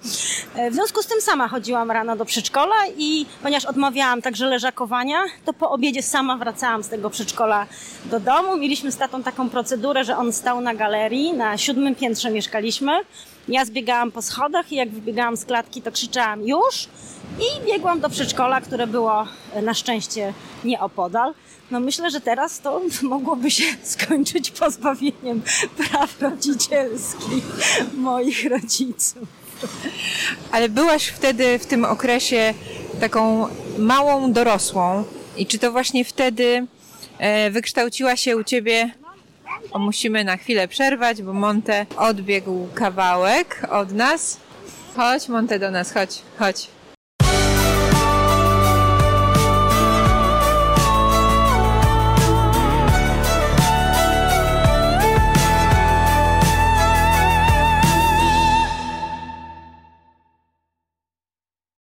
E, 0.55 0.71
w 0.71 0.73
związku 0.73 1.01
z 1.01 1.07
tym 1.07 1.21
sama 1.21 1.47
chodziłam 1.47 1.91
rano 1.91 2.15
do 2.15 2.25
przedszkola 2.25 2.75
i 2.97 3.25
ponieważ 3.43 3.65
odmawiałam 3.65 4.21
także 4.21 4.45
leżakowania, 4.45 5.17
to 5.45 5.53
po 5.53 5.69
obiedzie 5.69 6.01
sama 6.01 6.37
wracałam 6.37 6.83
z 6.83 6.89
tego 6.89 7.09
przedszkola 7.09 7.67
do 8.05 8.19
domu. 8.19 8.57
Mieliśmy 8.57 8.91
z 8.91 8.97
tatą 8.97 9.23
taką 9.23 9.49
procedurę, 9.49 10.03
że 10.03 10.17
on 10.17 10.33
stał 10.33 10.61
na 10.61 10.75
galerii, 10.75 11.33
na 11.33 11.57
siódmym 11.57 11.95
piętrze 11.95 12.31
mieszkaliśmy 12.31 12.64
ja 13.47 13.65
zbiegałam 13.65 14.11
po 14.11 14.21
schodach 14.21 14.71
i 14.71 14.75
jak 14.75 14.89
wybiegałam 14.89 15.37
z 15.37 15.45
klatki, 15.45 15.81
to 15.81 15.91
krzyczałam 15.91 16.47
już 16.47 16.87
i 17.39 17.65
biegłam 17.65 17.99
do 17.99 18.09
przedszkola, 18.09 18.61
które 18.61 18.87
było 18.87 19.27
e, 19.53 19.61
na 19.61 19.73
szczęście 19.73 20.33
nieopodal. 20.63 21.33
No 21.71 21.79
myślę, 21.79 22.11
że 22.11 22.21
teraz 22.21 22.59
to 22.59 22.81
mogłoby 23.01 23.51
się 23.51 23.63
skończyć 23.83 24.51
pozbawieniem 24.51 25.41
praw 25.77 26.21
rodzicielskich 26.21 27.43
moich 27.93 28.45
rodziców. 28.49 29.27
Ale 30.51 30.69
byłaś 30.69 31.07
wtedy 31.07 31.59
w 31.59 31.65
tym 31.65 31.85
okresie 31.85 32.53
taką 32.99 33.47
małą 33.77 34.33
dorosłą 34.33 35.03
i 35.37 35.45
czy 35.45 35.59
to 35.59 35.71
właśnie 35.71 36.05
wtedy 36.05 36.67
e, 37.17 37.51
wykształciła 37.51 38.15
się 38.15 38.37
u 38.37 38.43
ciebie 38.43 38.91
musimy 39.79 40.23
na 40.23 40.37
chwilę 40.37 40.67
przerwać, 40.67 41.21
bo 41.21 41.33
Monte 41.33 41.85
odbiegł 41.97 42.67
kawałek 42.73 43.67
od 43.69 43.91
nas. 43.91 44.39
Chodź, 44.95 45.29
Monte, 45.29 45.59
do 45.59 45.71
nas, 45.71 45.93
chodź, 45.93 46.21
chodź. 46.39 46.67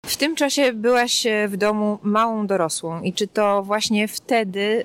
W 0.06 0.16
tym 0.16 0.36
czasie 0.36 0.72
byłaś 0.72 1.26
w 1.48 1.56
domu 1.56 1.98
małą 2.02 2.46
dorosłą 2.46 3.02
i 3.02 3.12
czy 3.12 3.26
to 3.26 3.62
właśnie 3.62 4.08
wtedy 4.08 4.84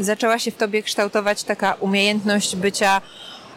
zaczęła 0.00 0.38
się 0.38 0.50
w 0.50 0.56
tobie 0.56 0.82
kształtować 0.82 1.44
taka 1.44 1.74
umiejętność 1.74 2.56
bycia 2.56 3.00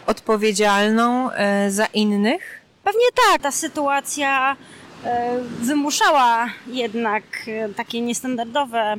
odpowiedzialną 0.06 1.30
e, 1.30 1.70
za 1.70 1.86
innych? 1.86 2.60
Pewnie 2.84 3.06
tak. 3.28 3.42
Ta 3.42 3.52
sytuacja 3.52 4.56
e, 5.04 5.38
wymuszała 5.60 6.46
jednak 6.66 7.22
e, 7.46 7.68
takie 7.68 8.00
niestandardowe 8.00 8.96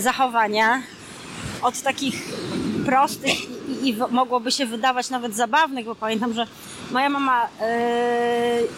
zachowania 0.00 0.82
od 1.62 1.82
takich 1.82 2.14
prostych 2.86 3.50
i, 3.68 3.88
i, 3.88 3.96
mogłoby 4.10 4.52
się 4.52 4.66
wydawać 4.66 5.10
nawet 5.10 5.34
zabawnych, 5.34 5.84
bo 5.84 5.94
pamiętam, 5.94 6.32
że 6.32 6.46
moja 6.90 7.08
mama 7.08 7.48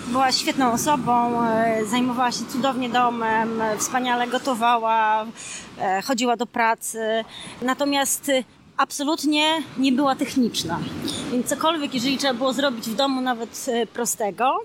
była 0.08 0.32
świetną 0.32 0.72
osobą, 0.72 1.40
zajmowała 1.86 2.32
się 2.32 2.44
cudownie 2.44 2.88
domem, 2.88 3.62
wspaniale 3.78 4.28
gotowała, 4.28 5.26
E, 5.78 6.02
chodziła 6.02 6.36
do 6.36 6.46
pracy. 6.46 7.24
Natomiast 7.62 8.30
absolutnie 8.76 9.62
nie 9.78 9.92
była 9.92 10.14
techniczna. 10.14 10.78
Więc 11.32 11.46
cokolwiek, 11.46 11.94
jeżeli 11.94 12.18
trzeba 12.18 12.34
było 12.34 12.52
zrobić 12.52 12.84
w 12.84 12.94
domu 12.94 13.20
nawet 13.20 13.66
prostego, 13.92 14.58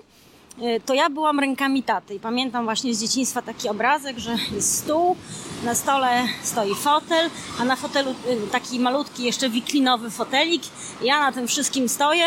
to 0.86 0.94
ja 0.94 1.10
byłam 1.10 1.40
rękami 1.40 1.82
taty. 1.82 2.14
I 2.14 2.20
pamiętam 2.20 2.64
właśnie 2.64 2.94
z 2.94 3.00
dzieciństwa 3.00 3.42
taki 3.42 3.68
obrazek, 3.68 4.18
że 4.18 4.36
jest 4.54 4.78
stół, 4.78 5.16
na 5.64 5.74
stole 5.74 6.22
stoi 6.42 6.74
fotel, 6.74 7.30
a 7.60 7.64
na 7.64 7.76
fotelu 7.76 8.14
taki 8.52 8.80
malutki 8.80 9.24
jeszcze 9.24 9.50
wiklinowy 9.50 10.10
fotelik. 10.10 10.62
Ja 11.02 11.20
na 11.20 11.32
tym 11.32 11.48
wszystkim 11.48 11.88
stoję, 11.88 12.26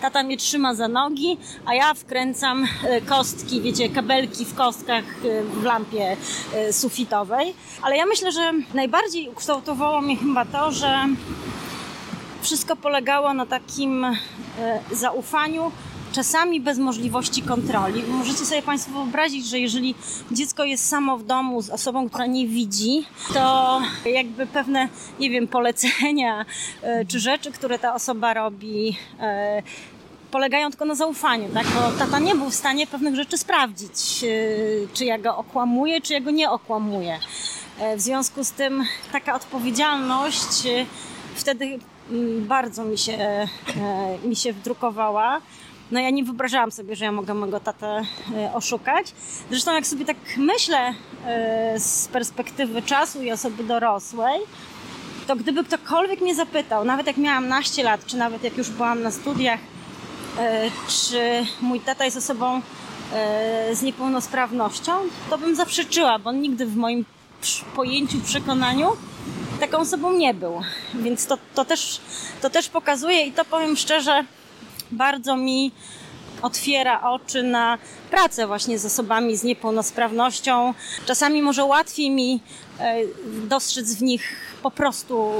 tata 0.00 0.22
mnie 0.22 0.36
trzyma 0.36 0.74
za 0.74 0.88
nogi, 0.88 1.38
a 1.66 1.74
ja 1.74 1.94
wkręcam 1.94 2.66
e, 2.84 3.00
kostki, 3.00 3.60
wiecie, 3.60 3.88
kabelki 3.88 4.44
w 4.44 4.54
kostkach 4.54 5.04
e, 5.24 5.42
w 5.42 5.62
lampie 5.64 6.16
e, 6.54 6.72
sufitowej. 6.72 7.54
Ale 7.82 7.96
ja 7.96 8.06
myślę, 8.06 8.32
że 8.32 8.52
najbardziej 8.74 9.28
ukształtowało 9.28 10.00
mnie 10.00 10.16
chyba 10.16 10.44
to, 10.44 10.72
że 10.72 11.06
wszystko 12.42 12.76
polegało 12.76 13.34
na 13.34 13.46
takim 13.46 14.06
zaufaniu, 14.92 15.72
czasami 16.16 16.60
bez 16.60 16.78
możliwości 16.78 17.42
kontroli. 17.42 18.02
Możecie 18.02 18.46
sobie 18.46 18.62
Państwo 18.62 18.92
wyobrazić, 18.92 19.46
że 19.46 19.58
jeżeli 19.58 19.94
dziecko 20.30 20.64
jest 20.64 20.88
samo 20.88 21.18
w 21.18 21.24
domu 21.24 21.62
z 21.62 21.70
osobą, 21.70 22.08
która 22.08 22.26
nie 22.26 22.46
widzi, 22.46 23.04
to 23.34 23.80
jakby 24.04 24.46
pewne, 24.46 24.88
nie 25.20 25.30
wiem, 25.30 25.48
polecenia 25.48 26.44
e, 26.82 27.04
czy 27.04 27.20
rzeczy, 27.20 27.52
które 27.52 27.78
ta 27.78 27.94
osoba 27.94 28.34
robi, 28.34 28.96
e, 29.20 29.62
polegają 30.30 30.70
tylko 30.70 30.84
na 30.84 30.94
zaufaniu, 30.94 31.48
tak? 31.54 31.66
Bo 31.66 31.98
tata 31.98 32.18
nie 32.18 32.34
był 32.34 32.50
w 32.50 32.54
stanie 32.54 32.86
pewnych 32.86 33.16
rzeczy 33.16 33.38
sprawdzić, 33.38 34.24
e, 34.24 34.26
czy 34.94 35.04
ja 35.04 35.18
go 35.18 35.36
okłamuję, 35.36 36.00
czy 36.00 36.12
ja 36.12 36.20
go 36.20 36.30
nie 36.30 36.50
okłamuję. 36.50 37.18
W 37.96 38.00
związku 38.00 38.44
z 38.44 38.50
tym 38.50 38.84
taka 39.12 39.34
odpowiedzialność 39.34 40.62
wtedy 41.34 41.78
mm, 42.10 42.46
bardzo 42.46 42.84
mi 42.84 42.98
się, 42.98 43.48
mi 44.24 44.36
się 44.36 44.52
wdrukowała 44.52 45.40
no 45.90 46.00
ja 46.00 46.10
nie 46.10 46.24
wyobrażałam 46.24 46.72
sobie, 46.72 46.96
że 46.96 47.04
ja 47.04 47.12
mogę 47.12 47.34
mojego 47.34 47.60
tatę 47.60 48.02
e, 48.36 48.52
oszukać. 48.54 49.12
Zresztą 49.50 49.74
jak 49.74 49.86
sobie 49.86 50.04
tak 50.04 50.16
myślę 50.36 50.94
e, 51.26 51.80
z 51.80 52.08
perspektywy 52.08 52.82
czasu 52.82 53.22
i 53.22 53.32
osoby 53.32 53.64
dorosłej, 53.64 54.40
to 55.26 55.36
gdyby 55.36 55.64
ktokolwiek 55.64 56.20
mnie 56.20 56.34
zapytał, 56.34 56.84
nawet 56.84 57.06
jak 57.06 57.16
miałam 57.16 57.48
naście 57.48 57.82
lat, 57.82 58.06
czy 58.06 58.16
nawet 58.16 58.44
jak 58.44 58.56
już 58.56 58.70
byłam 58.70 59.02
na 59.02 59.10
studiach, 59.10 59.60
e, 60.38 60.70
czy 60.88 61.46
mój 61.60 61.80
tata 61.80 62.04
jest 62.04 62.16
osobą 62.16 62.60
z 63.72 63.82
niepełnosprawnością, 63.82 64.92
to 65.30 65.38
bym 65.38 65.56
zaprzeczyła, 65.56 66.18
bo 66.18 66.30
on 66.30 66.40
nigdy 66.40 66.66
w 66.66 66.76
moim 66.76 67.04
pojęciu, 67.74 68.20
przekonaniu 68.20 68.96
taką 69.60 69.78
osobą 69.78 70.12
nie 70.12 70.34
był. 70.34 70.62
Więc 70.94 71.26
to, 71.26 71.38
to, 71.54 71.64
też, 71.64 72.00
to 72.42 72.50
też 72.50 72.68
pokazuje 72.68 73.26
i 73.26 73.32
to 73.32 73.44
powiem 73.44 73.76
szczerze, 73.76 74.24
bardzo 74.90 75.36
mi 75.36 75.72
otwiera 76.42 77.02
oczy 77.02 77.42
na 77.42 77.78
pracę 78.10 78.46
właśnie 78.46 78.78
z 78.78 78.84
osobami 78.84 79.36
z 79.36 79.44
niepełnosprawnością. 79.44 80.74
Czasami 81.06 81.42
może 81.42 81.64
łatwiej 81.64 82.10
mi 82.10 82.40
e, 82.80 82.96
dostrzec 83.48 83.94
w 83.94 84.02
nich 84.02 84.36
po 84.62 84.70
prostu 84.70 85.32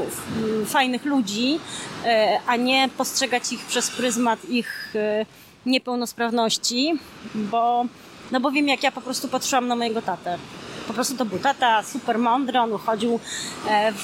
fajnych 0.67 1.05
ludzi, 1.05 1.59
e, 2.05 2.41
a 2.47 2.57
nie 2.57 2.89
postrzegać 2.97 3.53
ich 3.53 3.65
przez 3.65 3.91
pryzmat 3.91 4.45
ich 4.45 4.93
e, 4.95 5.27
niepełnosprawności, 5.67 6.93
bo, 7.35 7.85
no 8.33 8.41
bo 8.41 8.51
wiem, 8.51 8.69
jak 8.69 8.83
ja 8.83 8.93
po 8.93 9.01
prostu 9.01 9.29
patrzyłam 9.29 9.69
na 9.69 9.77
mojego 9.77 10.03
tatę. 10.03 10.39
Po 10.87 10.93
prostu 10.95 11.17
to 11.17 11.25
był 11.25 11.39
tata 11.39 11.83
super 11.83 12.19
mądry, 12.19 12.59
on 12.59 12.73
uchodził 12.73 13.21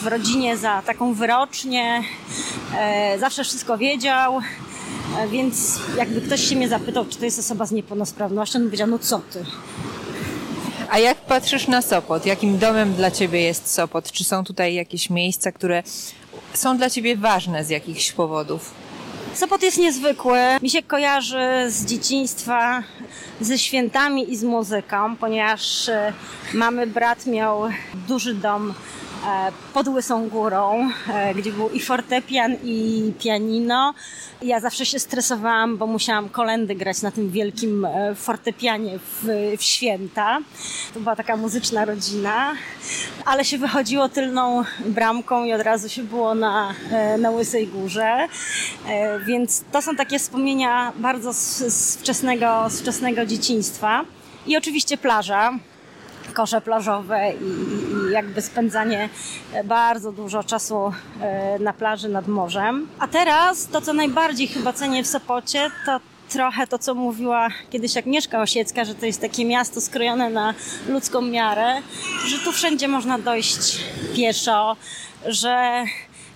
w 0.02 0.06
rodzinie 0.06 0.56
za 0.56 0.82
taką 0.82 1.14
wyrocznie, 1.14 2.02
zawsze 3.18 3.44
wszystko 3.44 3.78
wiedział, 3.78 4.40
więc 5.30 5.78
jakby 5.96 6.20
ktoś 6.20 6.48
się 6.48 6.56
mnie 6.56 6.68
zapytał, 6.68 7.04
czy 7.04 7.18
to 7.18 7.24
jest 7.24 7.38
osoba 7.38 7.66
z 7.66 7.72
niepełnosprawnością, 7.72 8.58
on 8.58 8.64
powiedział, 8.64 8.88
no 8.88 8.98
co 8.98 9.18
ty? 9.18 9.44
A 10.90 10.98
jak 10.98 11.18
patrzysz 11.18 11.68
na 11.68 11.82
Sopot? 11.82 12.26
Jakim 12.26 12.58
domem 12.58 12.94
dla 12.94 13.10
Ciebie 13.10 13.40
jest 13.42 13.70
Sopot? 13.70 14.12
Czy 14.12 14.24
są 14.24 14.44
tutaj 14.44 14.74
jakieś 14.74 15.10
miejsca, 15.10 15.52
które 15.52 15.82
są 16.54 16.76
dla 16.76 16.90
Ciebie 16.90 17.16
ważne 17.16 17.64
z 17.64 17.70
jakichś 17.70 18.12
powodów? 18.12 18.74
Sopot 19.34 19.62
jest 19.62 19.78
niezwykły. 19.78 20.38
Mi 20.62 20.70
się 20.70 20.82
kojarzy 20.82 21.66
z 21.68 21.84
dzieciństwa, 21.84 22.82
ze 23.40 23.58
świętami 23.58 24.32
i 24.32 24.36
z 24.36 24.42
muzyką, 24.42 25.16
ponieważ 25.16 25.88
e, 25.88 26.12
mamy 26.54 26.86
brat 26.86 27.26
miał 27.26 27.62
duży 28.08 28.34
dom 28.34 28.74
E, 28.92 29.01
pod 29.74 29.88
Łysą 29.88 30.28
Górą, 30.28 30.90
e, 31.08 31.34
gdzie 31.34 31.52
był 31.52 31.70
i 31.70 31.80
fortepian, 31.80 32.56
i 32.64 33.12
pianino. 33.18 33.94
Ja 34.42 34.60
zawsze 34.60 34.86
się 34.86 34.98
stresowałam, 34.98 35.76
bo 35.76 35.86
musiałam 35.86 36.28
kolendy 36.28 36.74
grać 36.74 37.02
na 37.02 37.10
tym 37.10 37.30
wielkim 37.30 37.84
e, 37.84 38.14
fortepianie 38.14 38.98
w, 38.98 39.26
w 39.58 39.62
święta. 39.62 40.38
To 40.94 41.00
była 41.00 41.16
taka 41.16 41.36
muzyczna 41.36 41.84
rodzina, 41.84 42.52
ale 43.24 43.44
się 43.44 43.58
wychodziło 43.58 44.08
tylną 44.08 44.64
bramką 44.86 45.44
i 45.44 45.52
od 45.52 45.60
razu 45.60 45.88
się 45.88 46.02
było 46.02 46.34
na, 46.34 46.74
na 47.18 47.30
Łysej 47.30 47.66
Górze. 47.66 48.28
Więc 49.26 49.64
to 49.72 49.82
są 49.82 49.96
takie 49.96 50.18
wspomnienia 50.18 50.92
bardzo 50.96 51.32
z, 51.32 51.56
z, 51.56 51.96
wczesnego, 51.96 52.70
z 52.70 52.80
wczesnego 52.80 53.26
dzieciństwa. 53.26 54.04
I 54.46 54.56
oczywiście 54.56 54.96
plaża, 54.96 55.58
kosze 56.32 56.60
plażowe 56.60 57.32
i, 57.32 57.44
i, 57.44 58.12
jakby 58.12 58.42
spędzanie 58.42 59.08
bardzo 59.64 60.12
dużo 60.12 60.44
czasu 60.44 60.92
e, 61.20 61.58
na 61.58 61.72
plaży 61.72 62.08
nad 62.08 62.28
morzem. 62.28 62.88
A 62.98 63.08
teraz 63.08 63.66
to, 63.66 63.80
co 63.80 63.92
najbardziej 63.92 64.48
chyba 64.48 64.72
cenię 64.72 65.02
w 65.02 65.06
Sopocie, 65.06 65.70
to 65.86 66.00
trochę 66.28 66.66
to, 66.66 66.78
co 66.78 66.94
mówiła 66.94 67.48
kiedyś 67.70 67.96
Agnieszka 67.96 68.42
Osiecka, 68.42 68.84
że 68.84 68.94
to 68.94 69.06
jest 69.06 69.20
takie 69.20 69.44
miasto 69.44 69.80
skrojone 69.80 70.30
na 70.30 70.54
ludzką 70.88 71.22
miarę, 71.22 71.74
że 72.26 72.38
tu 72.38 72.52
wszędzie 72.52 72.88
można 72.88 73.18
dojść 73.18 73.80
pieszo, 74.16 74.76
że 75.26 75.84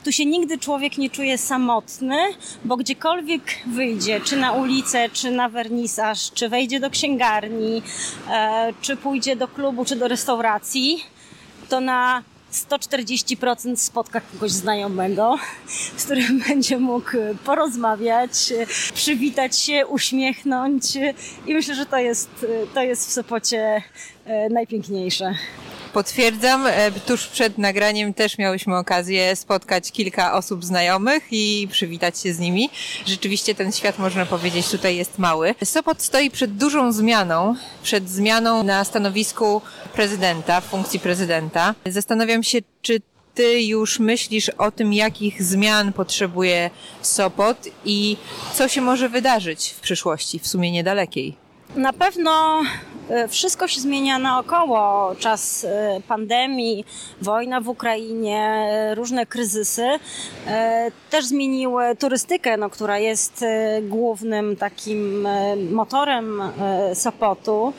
tu 0.07 0.13
się 0.13 0.27
nigdy 0.27 0.59
człowiek 0.59 0.99
nie 0.99 1.11
czuje 1.11 1.39
samotny, 1.39 2.17
bo 2.65 2.77
gdziekolwiek 2.77 3.43
wyjdzie, 3.67 4.21
czy 4.21 4.37
na 4.37 4.53
ulicę, 4.53 5.09
czy 5.13 5.31
na 5.31 5.49
wernisaż, 5.49 6.33
czy 6.33 6.49
wejdzie 6.49 6.81
do 6.81 6.91
księgarni, 6.91 7.83
e, 8.31 8.73
czy 8.81 8.97
pójdzie 8.97 9.37
do 9.37 9.49
klubu, 9.49 9.85
czy 9.85 9.97
do 9.97 10.09
restauracji, 10.09 11.05
to 11.69 11.81
na 11.81 12.23
140% 12.53 13.77
spotka 13.77 14.21
kogoś 14.21 14.51
znajomego, 14.51 15.39
z 15.97 16.05
którym 16.05 16.39
będzie 16.49 16.79
mógł 16.79 17.11
porozmawiać, 17.45 18.53
przywitać 18.95 19.59
się, 19.59 19.87
uśmiechnąć 19.87 20.85
i 21.47 21.55
myślę, 21.55 21.75
że 21.75 21.87
to 21.87 21.99
jest, 21.99 22.47
to 22.75 22.83
jest 22.83 23.09
w 23.09 23.13
Sopocie 23.13 23.83
e, 24.25 24.49
najpiękniejsze. 24.49 25.35
Potwierdzam, 25.97 26.67
e, 26.67 26.93
tuż 26.93 27.27
przed 27.27 27.59
nagraniem 27.59 28.15
też 28.15 28.39
miałyśmy 28.39 28.77
okazję 28.77 29.37
spotkać 29.37 29.93
kilka 29.93 30.35
osób 30.35 30.65
znajomych 30.65 31.23
i 31.31 31.69
przywitać 31.71 32.19
się 32.19 32.35
z 32.35 32.39
nimi. 32.39 32.71
Rzeczywiście 33.07 33.55
ten 33.55 33.73
świat, 33.73 33.99
można 33.99 34.27
powiedzieć, 34.27 34.69
tutaj 34.69 34.97
jest 34.97 35.19
mały. 35.19 35.55
Sopot 35.65 36.03
stoi 36.03 36.31
przed 36.31 36.57
dużą 36.57 36.93
zmianą, 36.93 37.55
przed 37.83 38.11
zmianą 38.11 38.63
na 38.63 38.85
stanowisku 38.85 39.63
prezydenta, 39.93 40.61
funkcji 40.61 41.01
prezydenta. 41.01 41.75
Zastanawiam 41.87 42.43
się, 42.43 42.59
czy 42.83 43.01
ty 43.35 43.63
już 43.63 43.99
myślisz 43.99 44.49
o 44.49 44.71
tym, 44.71 44.93
jakich 44.93 45.43
zmian 45.43 45.93
potrzebuje 45.93 46.71
Sopot 47.03 47.69
i 47.85 48.17
co 48.55 48.69
się 48.69 48.81
może 48.81 49.09
wydarzyć 49.09 49.69
w 49.71 49.81
przyszłości, 49.81 50.39
w 50.39 50.47
sumie 50.47 50.71
niedalekiej? 50.73 51.37
Na 51.77 51.93
pewno 51.93 52.63
wszystko 53.29 53.69
się 53.69 53.81
zmienia 53.81 54.19
naokoło. 54.19 55.15
Czas 55.19 55.65
e, 55.65 56.01
pandemii, 56.09 56.85
wojna 57.23 57.61
w 57.61 57.69
Ukrainie, 57.69 58.39
e, 58.39 58.95
różne 58.95 59.27
kryzysy 59.27 59.87
też 61.11 61.25
zmieniły 61.25 61.97
turystykę, 61.97 62.57
no, 62.57 62.71
która 62.71 62.99
jest 62.99 63.45
głównym 63.83 64.57
takim 64.57 65.29
motorem 65.73 66.43
Sopotu. 66.95 67.73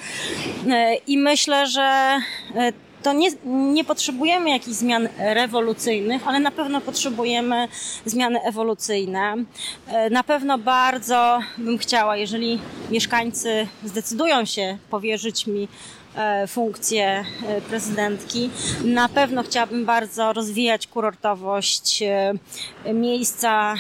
I 1.08 1.18
myślę, 1.18 1.68
że 1.68 2.20
to 3.08 3.14
nie, 3.14 3.30
nie 3.74 3.84
potrzebujemy 3.84 4.50
jakichś 4.50 4.76
zmian 4.78 5.10
rewolucyjnych, 5.18 6.28
ale 6.28 6.40
na 6.40 6.52
pewno 6.52 6.82
potrzebujemy 6.82 7.68
zmiany 8.06 8.42
ewolucyjne. 8.42 9.36
E, 9.88 10.10
na 10.10 10.24
pewno 10.24 10.58
bardzo 10.58 11.40
bym 11.58 11.78
chciała, 11.78 12.18
jeżeli 12.18 12.60
mieszkańcy 12.92 13.68
zdecydują 13.84 14.46
się 14.46 14.78
powierzyć 14.90 15.48
mi 15.48 15.68
funkcję 16.48 17.26
e, 17.48 17.62
prezydentki. 17.62 18.50
Na 18.84 19.10
pewno 19.10 19.44
chciałabym 19.44 19.86
bardzo 19.86 20.34
rozwijać 20.34 20.88
kurortowość, 20.88 22.02
e, 22.04 22.34
miejsca 22.94 23.76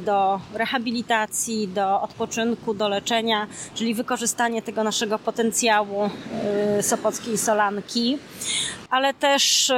do 0.00 0.40
rehabilitacji, 0.54 1.68
do 1.68 2.02
odpoczynku, 2.02 2.74
do 2.74 2.88
leczenia, 2.88 3.46
czyli 3.74 3.94
wykorzystanie 3.94 4.62
tego 4.62 4.84
naszego 4.84 5.18
potencjału 5.18 6.10
Sopockiej 6.80 7.38
Solanki. 7.38 8.18
Ale 8.90 9.14
też 9.14 9.72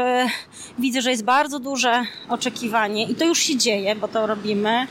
widzę, 0.79 1.03
że 1.03 1.11
jest 1.11 1.24
bardzo 1.24 1.59
duże 1.59 2.05
oczekiwanie 2.29 3.05
i 3.05 3.14
to 3.14 3.24
już 3.24 3.38
się 3.38 3.57
dzieje, 3.57 3.96
bo 3.96 4.09
to 4.09 4.27
robimy, 4.27 4.87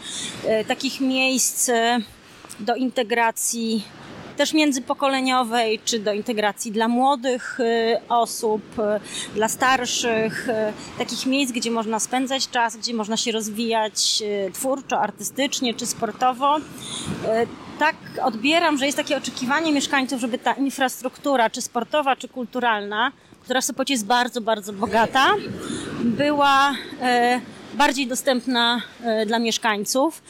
takich 0.68 1.02
miejsc 1.02 1.72
do 2.60 2.76
integracji 2.76 3.84
też 4.38 4.54
międzypokoleniowej, 4.54 5.80
czy 5.86 6.00
do 6.00 6.14
integracji 6.14 6.72
dla 6.72 6.88
młodych 6.88 7.60
y, 7.60 8.00
osób, 8.10 8.80
y, 8.80 9.36
dla 9.36 9.48
starszych, 9.48 10.50
y, 10.50 10.54
takich 10.98 11.26
miejsc, 11.26 11.52
gdzie 11.52 11.72
można 11.72 12.00
spędzać 12.00 12.50
czas, 12.50 12.78
gdzie 12.78 12.94
można 12.94 13.18
się 13.18 13.32
rozwijać 13.32 14.24
twórczo, 14.54 15.00
artystycznie 15.00 15.74
czy 15.74 15.86
sportowo. 15.86 16.58
Tak 17.80 17.96
odbieram, 18.24 18.78
że 18.78 18.86
jest 18.86 18.98
takie 18.98 19.18
oczekiwanie 19.18 19.72
mieszkańców, 19.72 20.22
żeby 20.22 20.38
ta 20.38 20.54
infrastruktura, 20.54 21.50
czy 21.50 21.62
sportowa, 21.62 22.16
czy 22.16 22.28
kulturalna, 22.28 23.12
która 23.42 23.62
w 23.62 23.66
Sopocie 23.66 23.94
jest 23.94 24.06
bardzo, 24.06 24.42
bardzo 24.42 24.74
bogata, 24.74 25.28
była 26.04 26.74
bardziej 27.74 28.08
dostępna 28.08 28.82
dla 29.26 29.40
mieszkańców. 29.40 30.22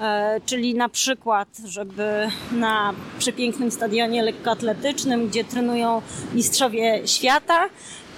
E, 0.00 0.40
czyli 0.46 0.74
na 0.74 0.88
przykład, 0.88 1.48
żeby 1.64 2.28
na 2.52 2.94
przepięknym 3.18 3.70
stadionie 3.70 4.22
lekkoatletycznym, 4.22 5.28
gdzie 5.28 5.44
trenują 5.44 6.02
mistrzowie 6.34 7.02
świata, 7.08 7.68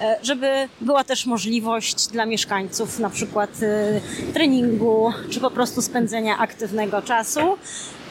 e, 0.01 0.19
żeby 0.23 0.69
była 0.81 1.03
też 1.03 1.25
możliwość 1.25 2.07
dla 2.07 2.25
mieszkańców 2.25 2.99
na 2.99 3.09
przykład 3.09 3.49
e, 3.63 4.01
treningu, 4.33 5.13
czy 5.29 5.39
po 5.39 5.51
prostu 5.51 5.81
spędzenia 5.81 6.37
aktywnego 6.37 7.01
czasu. 7.01 7.57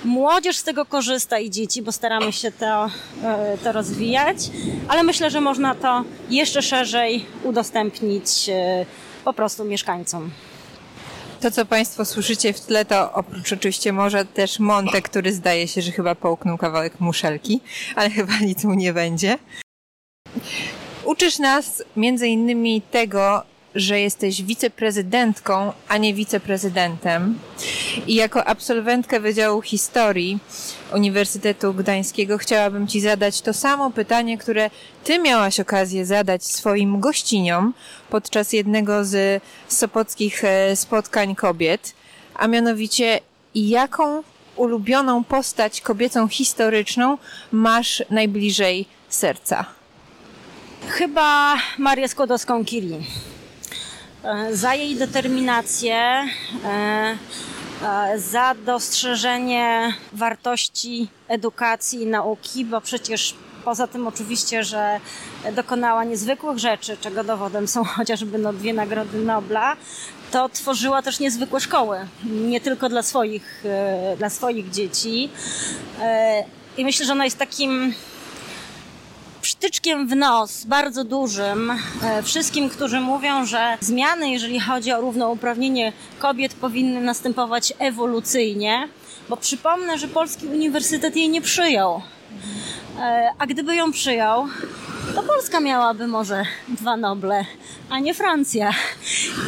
Młodzież 0.05 0.57
z 0.57 0.65
tego 0.65 0.87
korzysta 0.87 1.39
i 1.39 1.51
dzieci, 1.51 1.83
bo 1.83 1.93
staramy 1.93 2.33
się 2.33 2.53
to, 2.53 2.91
to 3.65 3.73
rozwijać, 3.73 4.37
ale 4.89 5.03
myślę, 5.03 5.31
że 5.31 5.41
można 5.41 5.75
to 5.75 6.05
jeszcze 6.31 6.63
szerzej 6.63 7.27
udostępnić 7.45 8.51
po 9.25 9.33
prostu 9.33 9.65
mieszkańcom. 9.65 10.31
To, 11.41 11.51
co 11.51 11.67
Państwo 11.67 12.05
słyszycie 12.05 12.53
w 12.53 12.61
tle, 12.61 12.85
to 12.85 13.13
oprócz 13.13 13.53
oczywiście 13.53 13.93
może 13.93 14.25
też 14.25 14.59
Monte, 14.59 15.03
który 15.03 15.33
zdaje 15.33 15.69
się, 15.69 15.83
że 15.83 15.93
chyba 15.93 16.15
połknął 16.15 16.59
kawałek 16.59 17.01
muszelki, 17.01 17.61
ale 17.97 18.11
chyba 18.21 18.39
nic 18.39 18.65
mu 18.65 18.75
nie 18.75 18.93
będzie. 18.93 19.39
Uczysz 21.05 21.39
nas 21.39 21.83
między 21.97 22.29
innymi 22.29 22.83
tego, 22.83 23.43
że 23.75 24.01
jesteś 24.01 24.43
wiceprezydentką, 24.43 25.73
a 25.89 25.97
nie 25.97 26.15
wiceprezydentem. 26.15 27.39
I 28.07 28.15
jako 28.15 28.45
absolwentkę 28.45 29.21
Wydziału 29.21 29.63
Historii 29.63 30.39
Uniwersytetu 30.95 31.75
Gdańskiego 31.75 32.39
chciałabym 32.39 32.87
Ci 32.87 33.01
zadać 33.01 33.41
to 33.41 33.55
samo 33.55 33.91
pytanie, 33.91 34.39
które 34.39 34.71
Ty 35.05 35.19
miałaś 35.19 35.61
okazję 35.61 36.07
zadać 36.07 36.45
swoim 36.45 37.01
gościniom 37.01 37.75
podczas 38.11 38.53
jednego 38.53 39.05
z 39.05 39.43
sopockich 39.69 40.45
e, 40.45 40.77
spotkań 40.77 41.35
kobiet, 41.35 41.95
a 42.35 42.47
mianowicie 42.47 43.21
jaką 43.55 44.23
ulubioną 44.57 45.25
postać 45.25 45.81
kobiecą 45.81 46.29
historyczną 46.29 47.19
masz 47.53 48.03
najbliżej 48.11 48.87
serca? 49.09 49.65
Chyba 50.89 51.57
Marię 51.79 52.09
Skłodowską-Curie. 52.09 53.01
E, 54.25 54.57
za 54.57 54.75
jej 54.75 54.97
determinację, 54.97 55.95
e, 56.65 57.17
za 58.17 58.55
dostrzeżenie 58.55 59.95
wartości 60.13 61.09
edukacji 61.29 62.03
i 62.03 62.07
nauki, 62.07 62.65
bo 62.65 62.81
przecież 62.81 63.35
poza 63.65 63.87
tym 63.87 64.07
oczywiście, 64.07 64.65
że 64.65 65.01
dokonała 65.53 66.05
niezwykłych 66.05 66.59
rzeczy, 66.59 66.97
czego 67.01 67.25
dowodem 67.25 67.69
są 67.69 67.85
chociażby 67.97 68.39
no, 68.39 68.53
dwie 68.53 68.75
nagrody 68.75 69.19
Nobla, 69.19 69.77
to 70.31 70.49
tworzyła 70.49 71.03
też 71.03 71.21
niezwykłe 71.21 71.61
szkoły, 71.61 71.99
nie 72.25 72.61
tylko 72.61 72.89
dla 72.89 73.03
swoich, 73.03 73.65
dla 74.19 74.31
swoich 74.31 74.71
dzieci. 74.71 75.31
I 76.77 76.85
myślę, 76.85 77.07
że 77.07 77.13
ona 77.13 77.25
jest 77.25 77.39
takim 77.39 77.95
przytyczkiem 79.51 80.09
w 80.09 80.17
nos, 80.17 80.65
bardzo 80.65 81.05
dużym, 81.05 81.71
e, 82.03 82.23
wszystkim, 82.23 82.69
którzy 82.69 83.01
mówią, 83.01 83.45
że 83.45 83.79
zmiany, 83.81 84.31
jeżeli 84.31 84.61
chodzi 84.61 84.93
o 84.93 85.01
równouprawnienie 85.01 85.93
kobiet, 86.19 86.55
powinny 86.55 87.01
następować 87.01 87.73
ewolucyjnie, 87.79 88.89
bo 89.29 89.37
przypomnę, 89.37 89.99
że 89.99 90.09
Polski 90.09 90.47
Uniwersytet 90.47 91.17
jej 91.17 91.29
nie 91.29 91.43
przyjął. 91.43 92.03
E, 92.99 93.31
a 93.39 93.47
gdyby 93.47 93.77
ją 93.77 93.93
przyjął, 93.93 94.47
to 95.15 95.23
Polska 95.23 95.61
miałaby 95.61 96.07
może 96.07 96.45
dwa 96.69 96.97
Noble, 96.97 97.45
a 97.91 97.99
nie 97.99 98.15
Francja. 98.15 98.71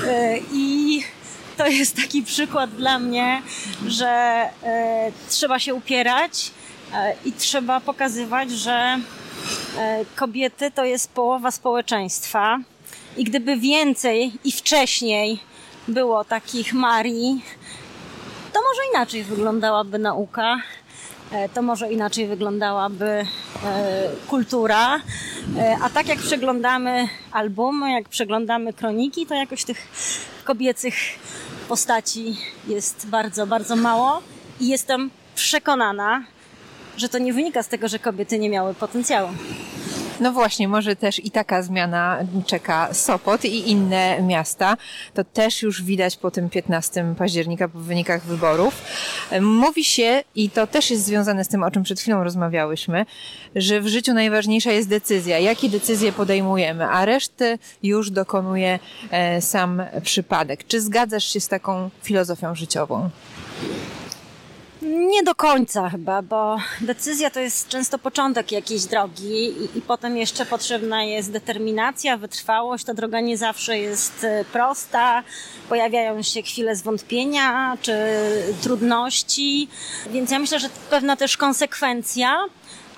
E, 0.07 0.38
I 0.53 0.99
to 1.57 1.67
jest 1.67 1.97
taki 1.97 2.23
przykład 2.23 2.71
dla 2.71 2.99
mnie, 2.99 3.43
że 3.87 4.49
trzeba 5.29 5.59
się 5.59 5.75
upierać 5.75 6.51
i 7.25 7.33
trzeba 7.33 7.81
pokazywać, 7.81 8.51
że 8.51 8.99
kobiety 10.16 10.70
to 10.70 10.85
jest 10.85 11.11
połowa 11.11 11.50
społeczeństwa. 11.50 12.59
I 13.16 13.24
gdyby 13.24 13.57
więcej 13.57 14.33
i 14.44 14.52
wcześniej 14.52 15.40
było 15.88 16.24
takich 16.24 16.74
Marii, 16.74 17.42
to 18.52 18.61
może 18.62 18.81
inaczej 18.94 19.24
wyglądałaby 19.24 19.98
nauka, 19.98 20.57
e, 21.33 21.48
to 21.48 21.62
może 21.62 21.92
inaczej 21.92 22.26
wyglądałaby 22.26 23.07
e, 23.07 23.26
kultura. 24.28 25.00
A 25.83 25.90
tak 25.90 26.09
jak 26.09 26.18
przeglądamy 26.18 27.09
albumy, 27.33 27.92
jak 27.92 28.09
przeglądamy 28.09 28.72
kroniki, 28.72 29.26
to 29.26 29.35
jakoś 29.35 29.64
tych 29.64 29.88
kobiecych 30.44 30.94
postaci 31.68 32.37
jest 32.68 33.07
bardzo, 33.07 33.46
bardzo 33.46 33.76
mało. 33.76 34.22
I 34.61 34.68
jestem 34.68 35.11
przekonana, 35.35 36.24
że 36.96 37.09
to 37.09 37.18
nie 37.18 37.33
wynika 37.33 37.62
z 37.62 37.68
tego, 37.68 37.88
że 37.88 37.98
kobiety 37.98 38.38
nie 38.38 38.50
miały 38.50 38.74
potencjału. 38.74 39.28
No 40.22 40.33
właśnie, 40.33 40.68
może 40.68 40.96
też 40.96 41.24
i 41.24 41.31
taka 41.31 41.62
zmiana 41.62 42.18
czeka 42.46 42.94
Sopot 42.94 43.44
i 43.44 43.70
inne 43.70 44.22
miasta. 44.22 44.76
To 45.14 45.24
też 45.24 45.62
już 45.62 45.83
widać 45.83 46.16
po 46.16 46.31
tym 46.31 46.50
15 46.50 47.14
października, 47.18 47.68
po 47.68 47.78
wynikach 47.78 48.24
wyborów. 48.24 48.83
Mówi 49.40 49.85
się, 49.85 50.22
i 50.35 50.50
to 50.50 50.66
też 50.66 50.90
jest 50.90 51.05
związane 51.05 51.44
z 51.44 51.48
tym, 51.48 51.62
o 51.62 51.70
czym 51.70 51.83
przed 51.83 52.00
chwilą 52.00 52.24
rozmawiałyśmy, 52.24 53.07
że 53.57 53.81
w 53.81 53.88
życiu 53.88 54.14
najważniejsza 54.14 54.72
jest 54.72 54.88
decyzja, 54.88 55.38
jakie 55.38 55.68
decyzje 55.68 56.12
podejmujemy, 56.12 56.87
a 56.87 57.05
resztę 57.05 57.59
już 57.83 58.11
dokonuje 58.11 58.78
e, 59.11 59.40
sam 59.40 59.83
przypadek. 60.02 60.66
Czy 60.66 60.81
zgadzasz 60.81 61.24
się 61.24 61.40
z 61.40 61.48
taką 61.48 61.90
filozofią 62.02 62.55
życiową? 62.55 63.11
Nie 64.85 65.23
do 65.23 65.35
końca 65.35 65.90
chyba, 65.90 66.23
bo 66.23 66.57
decyzja 66.81 67.31
to 67.31 67.40
jest 67.40 67.68
często 67.68 67.99
początek 67.99 68.53
jakiejś 68.53 68.85
drogi 68.85 69.45
i, 69.45 69.79
i, 69.79 69.83
potem 69.83 70.16
jeszcze 70.16 70.47
potrzebna 70.47 71.05
jest 71.05 71.33
determinacja, 71.33 72.16
wytrwałość. 72.16 72.85
Ta 72.85 72.95
droga 72.95 73.21
nie 73.21 73.37
zawsze 73.37 73.79
jest 73.79 74.25
e, 74.25 74.45
prosta, 74.45 75.23
pojawiają 75.68 76.23
się 76.23 76.42
chwile 76.42 76.77
zwątpienia 76.77 77.77
czy 77.83 77.95
trudności, 78.62 79.68
więc 80.11 80.31
ja 80.31 80.38
myślę, 80.38 80.59
że 80.59 80.68
pewna 80.90 81.16
też 81.16 81.37
konsekwencja, 81.37 82.38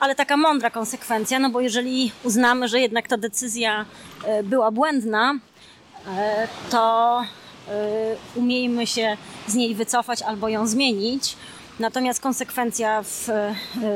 ale 0.00 0.14
taka 0.14 0.36
mądra 0.36 0.70
konsekwencja, 0.70 1.38
no 1.38 1.50
bo 1.50 1.60
jeżeli 1.60 2.12
uznamy, 2.22 2.68
że 2.68 2.80
jednak 2.80 3.08
ta 3.08 3.16
decyzja 3.16 3.84
e, 4.24 4.42
była 4.42 4.70
błędna, 4.70 5.34
e, 6.08 6.48
to 6.70 7.24
umiejmy 8.36 8.86
się 8.86 9.16
z 9.46 9.54
niej 9.54 9.74
wycofać 9.74 10.22
albo 10.22 10.48
ją 10.48 10.66
zmienić. 10.66 11.36
Natomiast 11.78 12.20
konsekwencja 12.20 13.02
w, 13.02 13.28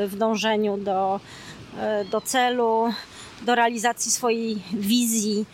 w 0.07 0.17
dążeniu 0.17 0.77
do, 0.77 1.21
do 2.11 2.21
celu, 2.21 2.93
do 3.43 3.55
realizacji 3.55 4.11
swojej 4.11 4.63
wizji 4.73 5.47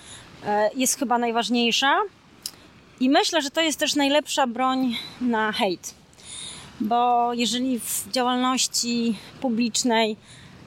e, 0.47 0.71
jest 0.77 0.99
chyba 0.99 1.19
najważniejsza. 1.19 2.01
I 3.01 3.11
myślę, 3.11 3.43
że 3.43 3.51
to 3.51 3.61
jest 3.61 3.79
też 3.79 3.95
najlepsza 3.95 4.47
broń 4.47 4.97
na 5.21 5.53
hejt. 5.53 5.95
Bo 6.81 7.31
jeżeli 7.33 7.81
w 7.81 8.05
działalności 8.11 9.19
publicznej 9.41 10.17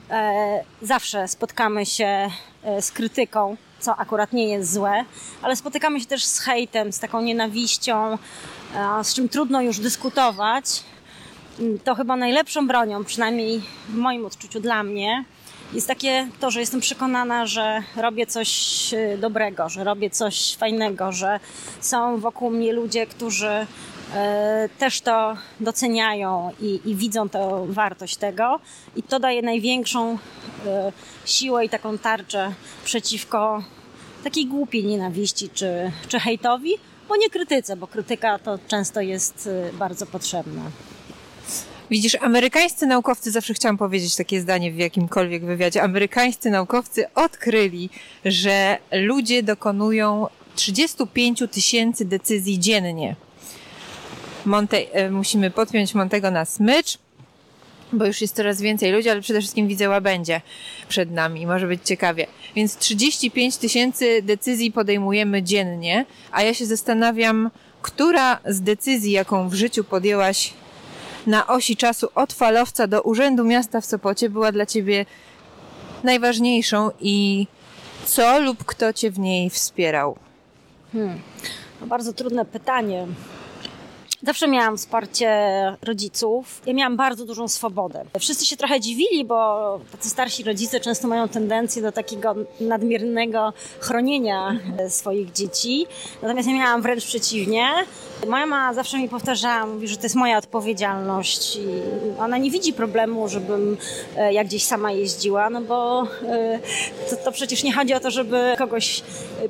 e, 0.09 0.63
zawsze 0.81 1.27
spotkamy 1.27 1.85
się 1.85 2.29
e, 2.63 2.81
z 2.81 2.91
krytyką, 2.91 3.57
co 3.79 3.95
akurat 3.95 4.33
nie 4.33 4.47
jest 4.47 4.73
złe, 4.73 5.05
ale 5.41 5.55
spotykamy 5.55 5.99
się 5.99 6.05
też 6.05 6.23
z 6.23 6.39
hejtem, 6.39 6.93
z 6.93 6.99
taką 6.99 7.21
nienawiścią, 7.21 8.17
z 9.03 9.13
czym 9.13 9.29
trudno 9.29 9.61
już 9.61 9.79
dyskutować, 9.79 10.83
to 11.83 11.95
chyba 11.95 12.15
najlepszą 12.15 12.67
bronią, 12.67 13.03
przynajmniej 13.03 13.61
w 13.89 13.95
moim 13.95 14.25
odczuciu 14.25 14.59
dla 14.59 14.83
mnie, 14.83 15.25
jest 15.73 15.87
takie 15.87 16.27
to, 16.39 16.51
że 16.51 16.59
jestem 16.59 16.79
przekonana, 16.79 17.45
że 17.45 17.83
robię 17.95 18.27
coś 18.27 18.93
y, 18.93 19.17
dobrego, 19.17 19.69
że 19.69 19.83
robię 19.83 20.09
coś 20.09 20.55
fajnego, 20.55 21.11
że 21.11 21.39
są 21.81 22.19
wokół 22.19 22.49
mnie 22.49 22.73
ludzie, 22.73 23.07
którzy 23.07 23.47
y, 23.47 23.65
też 24.79 25.01
to 25.01 25.37
doceniają 25.59 26.51
i, 26.61 26.81
i 26.85 26.95
widzą 26.95 27.29
tę 27.29 27.65
wartość 27.69 28.17
tego. 28.17 28.59
I 28.95 29.03
to 29.03 29.19
daje 29.19 29.41
największą 29.41 30.13
y, 30.13 30.17
siłę 31.25 31.65
i 31.65 31.69
taką 31.69 31.97
tarczę 31.97 32.53
przeciwko 32.83 33.63
takiej 34.23 34.45
głupiej 34.45 34.85
nienawiści 34.85 35.49
czy, 35.49 35.91
czy 36.07 36.19
hejtowi, 36.19 36.73
bo 37.07 37.15
nie 37.15 37.29
krytyce, 37.29 37.75
bo 37.75 37.87
krytyka 37.87 38.39
to 38.39 38.59
często 38.67 39.01
jest 39.01 39.49
bardzo 39.73 40.05
potrzebna. 40.05 40.61
Widzisz, 41.91 42.17
amerykańscy 42.21 42.85
naukowcy, 42.85 43.31
zawsze 43.31 43.53
chciałam 43.53 43.77
powiedzieć 43.77 44.15
takie 44.15 44.41
zdanie 44.41 44.71
w 44.71 44.77
jakimkolwiek 44.77 45.45
wywiadzie, 45.45 45.83
amerykańscy 45.83 46.49
naukowcy 46.49 47.13
odkryli, 47.13 47.89
że 48.25 48.77
ludzie 48.91 49.43
dokonują 49.43 50.27
35 50.55 51.43
tysięcy 51.51 52.05
decyzji 52.05 52.59
dziennie. 52.59 53.15
Monte, 54.45 54.77
e, 54.77 55.11
musimy 55.11 55.51
podpiąć 55.51 55.93
Montego 55.93 56.31
na 56.31 56.45
smycz, 56.45 56.97
bo 57.93 58.05
już 58.05 58.21
jest 58.21 58.35
coraz 58.35 58.61
więcej 58.61 58.91
ludzi, 58.91 59.09
ale 59.09 59.21
przede 59.21 59.39
wszystkim 59.39 59.67
widzę 59.67 59.89
łabędzie 59.89 60.41
przed 60.89 61.11
nami. 61.11 61.47
Może 61.47 61.67
być 61.67 61.81
ciekawie. 61.83 62.27
Więc 62.55 62.77
35 62.77 63.57
tysięcy 63.57 64.21
decyzji 64.21 64.71
podejmujemy 64.71 65.43
dziennie, 65.43 66.05
a 66.31 66.43
ja 66.43 66.53
się 66.53 66.65
zastanawiam, 66.65 67.51
która 67.81 68.39
z 68.45 68.61
decyzji, 68.61 69.11
jaką 69.11 69.49
w 69.49 69.53
życiu 69.53 69.83
podjęłaś 69.83 70.53
na 71.27 71.47
osi 71.47 71.75
czasu 71.77 72.09
od 72.15 72.33
falowca 72.33 72.87
do 72.87 73.01
Urzędu 73.01 73.43
Miasta 73.43 73.81
w 73.81 73.85
Sopocie 73.85 74.29
była 74.29 74.51
dla 74.51 74.65
Ciebie 74.65 75.05
najważniejszą 76.03 76.91
i 76.99 77.47
co 78.05 78.39
lub 78.39 78.63
kto 78.63 78.93
Cię 78.93 79.11
w 79.11 79.19
niej 79.19 79.49
wspierał? 79.49 80.15
Hmm. 80.93 81.19
No 81.81 81.87
bardzo 81.87 82.13
trudne 82.13 82.45
pytanie. 82.45 83.07
Zawsze 84.23 84.47
miałam 84.47 84.77
wsparcie 84.77 85.29
rodziców. 85.81 86.61
Ja 86.65 86.73
miałam 86.73 86.97
bardzo 86.97 87.25
dużą 87.25 87.47
swobodę. 87.47 88.05
Wszyscy 88.19 88.45
się 88.45 88.57
trochę 88.57 88.79
dziwili, 88.79 89.25
bo 89.25 89.79
tacy 89.91 90.09
starsi 90.09 90.43
rodzice 90.43 90.79
często 90.79 91.07
mają 91.07 91.27
tendencję 91.27 91.81
do 91.81 91.91
takiego 91.91 92.35
nadmiernego 92.61 93.53
chronienia 93.79 94.59
swoich 94.89 95.31
dzieci. 95.31 95.87
Natomiast 96.21 96.47
ja 96.47 96.55
miałam 96.55 96.81
wręcz 96.81 97.05
przeciwnie. 97.05 97.67
Mama 98.27 98.73
zawsze 98.73 98.97
mi 98.97 99.09
powtarzała, 99.09 99.65
mówi, 99.65 99.87
że 99.87 99.97
to 99.97 100.03
jest 100.03 100.15
moja 100.15 100.37
odpowiedzialność 100.37 101.55
i 101.55 101.67
ona 102.19 102.37
nie 102.37 102.51
widzi 102.51 102.73
problemu, 102.73 103.27
żebym 103.27 103.77
e, 104.17 104.33
jak 104.33 104.47
gdzieś 104.47 104.65
sama 104.65 104.91
jeździła, 104.91 105.49
no 105.49 105.61
bo 105.61 106.07
e, 106.23 106.59
to, 107.09 107.15
to 107.15 107.31
przecież 107.31 107.63
nie 107.63 107.73
chodzi 107.73 107.93
o 107.93 107.99
to, 107.99 108.11
żeby 108.11 108.55
kogoś 108.57 109.03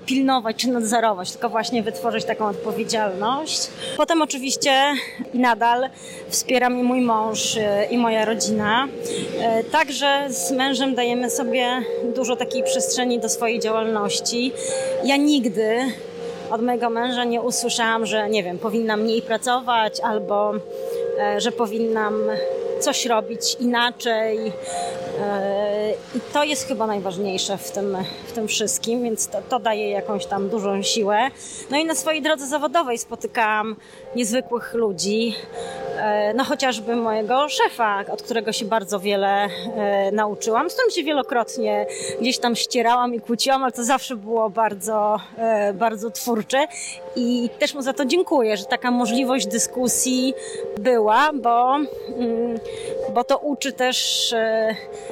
pilnować 0.06 0.56
czy 0.56 0.67
nadzorować, 0.67 1.32
tylko 1.32 1.49
właśnie 1.49 1.84
wytworzyć 1.84 2.25
taką 2.25 2.47
odpowiedzialność. 2.47 3.67
Potem 3.97 4.21
oczywiście 4.21 4.56
oczywiście 4.57 4.93
i 5.33 5.39
nadal 5.39 5.89
wspiera 6.29 6.69
mnie 6.69 6.83
mój 6.83 7.01
mąż 7.01 7.57
e, 7.57 7.85
i 7.85 7.97
moja 7.97 8.25
rodzina. 8.25 8.87
E, 9.39 9.63
także 9.63 10.27
z 10.29 10.51
mężem 10.51 10.95
dajemy 10.95 11.29
sobie 11.29 11.81
dużo 12.15 12.35
takiej 12.35 12.63
przestrzeni 12.63 13.19
do 13.19 13.29
swojej 13.29 13.59
działalności. 13.59 14.51
Ja 15.03 15.17
nigdy 15.17 15.79
od 16.51 16.61
mojego 16.61 16.89
męża 16.89 17.23
nie 17.23 17.41
usłyszałam, 17.41 18.05
że 18.05 18.29
nie 18.29 18.43
wiem, 18.43 18.59
powinnam 18.59 19.01
mniej 19.01 19.21
pracować 19.21 19.99
albo 19.99 20.53
e, 21.19 21.41
że 21.41 21.51
powinnam 21.51 22.13
coś 22.79 23.05
robić 23.05 23.55
inaczej. 23.59 24.51
I 26.15 26.19
to 26.33 26.43
jest 26.43 26.67
chyba 26.67 26.87
najważniejsze 26.87 27.57
w 27.57 27.71
tym, 27.71 27.97
w 28.27 28.31
tym 28.31 28.47
wszystkim, 28.47 29.03
więc 29.03 29.27
to, 29.27 29.41
to 29.49 29.59
daje 29.59 29.89
jakąś 29.89 30.25
tam 30.25 30.49
dużą 30.49 30.81
siłę. 30.81 31.27
No 31.71 31.77
i 31.77 31.85
na 31.85 31.95
swojej 31.95 32.21
drodze 32.21 32.47
zawodowej 32.47 32.97
spotykałam 32.97 33.75
niezwykłych 34.17 34.73
ludzi, 34.73 35.36
e, 35.97 36.34
no 36.34 36.43
chociażby 36.43 36.95
mojego 36.95 37.49
szefa, 37.49 38.03
od 38.12 38.21
którego 38.21 38.51
się 38.51 38.65
bardzo 38.65 38.99
wiele 38.99 39.27
e, 39.27 40.12
nauczyłam, 40.12 40.69
z 40.69 40.73
którym 40.73 40.91
się 40.91 41.03
wielokrotnie 41.03 41.86
gdzieś 42.21 42.39
tam 42.39 42.56
ścierałam 42.56 43.13
i 43.13 43.19
kłóciłam, 43.19 43.63
ale 43.63 43.71
to 43.71 43.84
zawsze 43.84 44.15
było 44.15 44.49
bardzo, 44.49 45.17
e, 45.38 45.73
bardzo 45.73 46.12
twórcze 46.12 46.67
i 47.15 47.49
też 47.60 47.73
mu 47.73 47.82
za 47.82 47.93
to 47.93 48.06
dziękuję, 48.06 48.58
że 48.58 48.65
taka 48.65 48.91
możliwość 48.91 49.47
dyskusji 49.47 50.34
była, 50.77 51.30
bo, 51.34 51.75
mm, 51.75 52.60
bo 53.13 53.23
to 53.23 53.38
uczy 53.38 53.71
też 53.73 54.36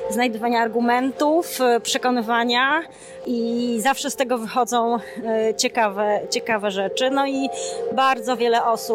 znajdywania 0.09 0.61
argumentów, 0.61 1.59
przekonywania 1.83 2.81
i 3.25 3.77
zawsze 3.79 4.11
z 4.11 4.15
tego 4.15 4.37
wychodzą 4.37 4.97
ciekawe, 5.57 6.19
ciekawe 6.29 6.71
rzeczy. 6.71 7.09
No 7.09 7.27
i 7.27 7.49
bardzo 7.93 8.37
wiele 8.37 8.65
osób, 8.65 8.94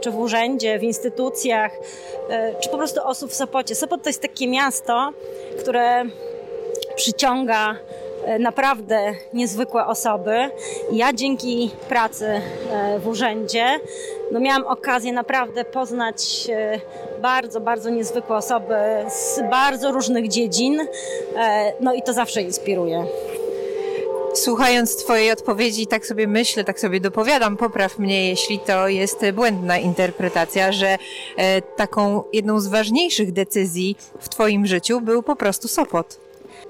czy 0.00 0.10
w 0.10 0.18
urzędzie, 0.18 0.78
w 0.78 0.82
instytucjach, 0.82 1.72
czy 2.60 2.68
po 2.68 2.76
prostu 2.76 3.00
osób 3.04 3.30
w 3.30 3.34
Sopocie. 3.34 3.74
Sopot 3.74 4.02
to 4.02 4.08
jest 4.08 4.22
takie 4.22 4.48
miasto, 4.48 5.12
które 5.58 6.04
przyciąga 6.96 7.76
E, 8.24 8.38
naprawdę 8.38 9.14
niezwykłe 9.32 9.86
osoby. 9.86 10.50
Ja 10.92 11.12
dzięki 11.12 11.70
pracy 11.88 12.26
e, 12.26 12.98
w 12.98 13.08
urzędzie 13.08 13.66
no 14.32 14.40
miałam 14.40 14.66
okazję 14.66 15.12
naprawdę 15.12 15.64
poznać 15.64 16.50
e, 16.52 16.80
bardzo, 17.20 17.60
bardzo 17.60 17.90
niezwykłe 17.90 18.36
osoby 18.36 18.74
z 19.08 19.40
bardzo 19.50 19.92
różnych 19.92 20.28
dziedzin. 20.28 20.80
No 21.80 21.94
i 21.94 22.02
to 22.02 22.12
zawsze 22.12 22.42
inspiruje. 22.42 23.06
Słuchając 24.34 24.96
Twojej 24.96 25.32
odpowiedzi, 25.32 25.86
tak 25.86 26.06
sobie 26.06 26.26
myślę, 26.26 26.64
tak 26.64 26.80
sobie 26.80 27.00
dopowiadam, 27.00 27.56
popraw 27.56 27.98
mnie, 27.98 28.28
jeśli 28.28 28.58
to 28.58 28.88
jest 28.88 29.30
błędna 29.32 29.78
interpretacja, 29.78 30.72
że 30.72 30.98
taką 31.76 32.24
jedną 32.32 32.60
z 32.60 32.66
ważniejszych 32.66 33.32
decyzji 33.32 33.96
w 34.20 34.28
Twoim 34.28 34.66
życiu 34.66 35.00
był 35.00 35.22
po 35.22 35.36
prostu 35.36 35.68
Sopot. 35.68 36.20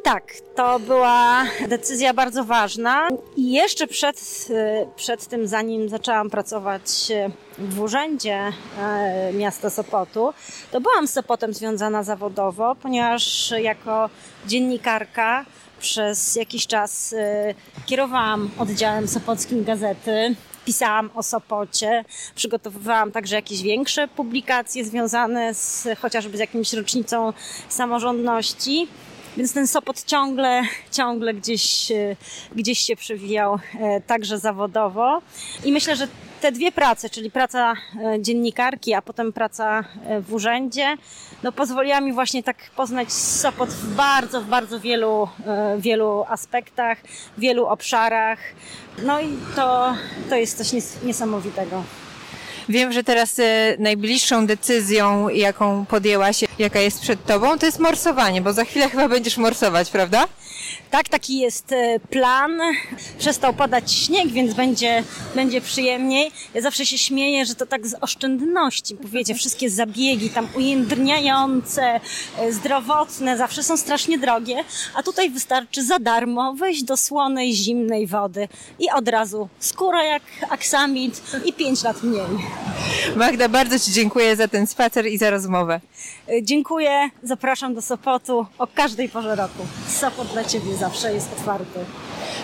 Tak, 0.02 0.32
to 0.54 0.78
była 0.78 1.44
decyzja 1.68 2.14
bardzo 2.14 2.44
ważna 2.44 3.08
i 3.36 3.52
jeszcze 3.52 3.86
przed, 3.86 4.48
przed 4.96 5.26
tym, 5.26 5.46
zanim 5.46 5.88
zaczęłam 5.88 6.30
pracować 6.30 7.12
w 7.58 7.80
urzędzie 7.80 8.52
e, 8.80 9.32
miasta 9.32 9.70
Sopotu, 9.70 10.34
to 10.70 10.80
byłam 10.80 11.08
z 11.08 11.12
Sopotem 11.12 11.54
związana 11.54 12.02
zawodowo, 12.02 12.74
ponieważ 12.82 13.54
jako 13.62 14.10
dziennikarka 14.46 15.44
przez 15.84 16.36
jakiś 16.36 16.66
czas 16.66 17.12
e, 17.12 17.54
kierowałam 17.86 18.50
oddziałem 18.58 19.08
Sopockim 19.08 19.64
Gazety, 19.64 20.34
pisałam 20.64 21.10
o 21.14 21.22
Sopocie, 21.22 22.04
przygotowywałam 22.34 23.12
także 23.12 23.36
jakieś 23.36 23.62
większe 23.62 24.08
publikacje 24.08 24.84
związane 24.84 25.54
z 25.54 25.88
chociażby 25.98 26.36
z 26.36 26.40
jakimś 26.40 26.72
rocznicą 26.72 27.32
samorządności. 27.68 28.88
Więc 29.36 29.52
ten 29.52 29.66
Sopot 29.66 30.04
ciągle, 30.04 30.62
ciągle 30.90 31.34
gdzieś, 31.34 31.90
e, 31.90 32.16
gdzieś 32.56 32.78
się 32.78 32.96
przewijał 32.96 33.58
e, 33.80 34.00
także 34.00 34.38
zawodowo. 34.38 35.22
I 35.64 35.72
myślę, 35.72 35.96
że 35.96 36.08
te 36.40 36.52
dwie 36.52 36.72
prace, 36.72 37.10
czyli 37.10 37.30
praca 37.30 37.72
e, 37.72 38.22
dziennikarki, 38.22 38.94
a 38.94 39.02
potem 39.02 39.32
praca 39.32 39.84
w 40.20 40.32
urzędzie, 40.32 40.96
no 41.42 41.52
pozwoliła 41.52 42.00
mi 42.00 42.12
właśnie 42.12 42.42
tak 42.42 42.56
poznać 42.76 43.12
Sopot 43.12 43.68
w 43.68 43.94
bardzo, 43.94 44.40
w 44.40 44.46
bardzo 44.46 44.80
wielu, 44.80 45.28
wielu 45.78 46.24
aspektach, 46.28 46.98
wielu 47.38 47.66
obszarach. 47.66 48.38
No 49.02 49.20
i 49.20 49.28
to, 49.56 49.94
to 50.30 50.36
jest 50.36 50.58
coś 50.58 50.82
niesamowitego. 51.02 51.82
Wiem, 52.68 52.92
że 52.92 53.04
teraz 53.04 53.38
e, 53.38 53.76
najbliższą 53.78 54.46
decyzją, 54.46 55.28
jaką 55.28 55.86
podjęłaś, 55.86 56.44
jaka 56.58 56.80
jest 56.80 57.00
przed 57.00 57.26
tobą, 57.26 57.58
to 57.58 57.66
jest 57.66 57.78
morsowanie, 57.78 58.42
bo 58.42 58.52
za 58.52 58.64
chwilę 58.64 58.88
chyba 58.88 59.08
będziesz 59.08 59.36
morsować, 59.36 59.90
prawda? 59.90 60.26
Tak, 60.90 61.08
taki 61.08 61.38
jest 61.38 61.72
e, 61.72 62.00
plan. 62.00 62.60
Przestał 63.18 63.54
padać 63.54 63.92
śnieg, 63.92 64.28
więc 64.28 64.54
będzie, 64.54 65.04
będzie 65.34 65.60
przyjemniej. 65.60 66.30
Ja 66.54 66.60
zawsze 66.60 66.86
się 66.86 66.98
śmieję, 66.98 67.46
że 67.46 67.54
to 67.54 67.66
tak 67.66 67.86
z 67.86 67.94
oszczędności, 68.00 68.94
bo 68.94 69.08
wiecie, 69.08 69.34
wszystkie 69.34 69.70
zabiegi 69.70 70.30
tam 70.30 70.48
ujędrniające, 70.54 72.00
e, 72.38 72.52
zdrowotne, 72.52 73.36
zawsze 73.36 73.62
są 73.62 73.76
strasznie 73.76 74.18
drogie, 74.18 74.64
a 74.94 75.02
tutaj 75.02 75.30
wystarczy 75.30 75.84
za 75.84 75.98
darmo 75.98 76.54
wejść 76.54 76.82
do 76.82 76.96
słonej, 76.96 77.52
zimnej 77.52 78.06
wody 78.06 78.48
i 78.78 78.90
od 78.90 79.08
razu 79.08 79.48
skóra 79.58 80.04
jak 80.04 80.22
aksamit 80.50 81.22
i 81.44 81.52
pięć 81.52 81.82
lat 81.82 82.02
mniej. 82.02 82.53
Magda, 83.16 83.48
bardzo 83.48 83.78
Ci 83.78 83.92
dziękuję 83.92 84.36
za 84.36 84.48
ten 84.48 84.66
spacer 84.66 85.06
i 85.06 85.18
za 85.18 85.30
rozmowę. 85.30 85.80
E, 86.28 86.42
dziękuję, 86.42 87.10
zapraszam 87.22 87.74
do 87.74 87.82
Sopotu 87.82 88.46
o 88.58 88.66
każdej 88.66 89.08
porze 89.08 89.34
roku. 89.34 89.66
Sopot 89.88 90.28
dla 90.32 90.44
Ciebie 90.44 90.76
zawsze 90.76 91.14
jest 91.14 91.32
otwarty. 91.32 91.80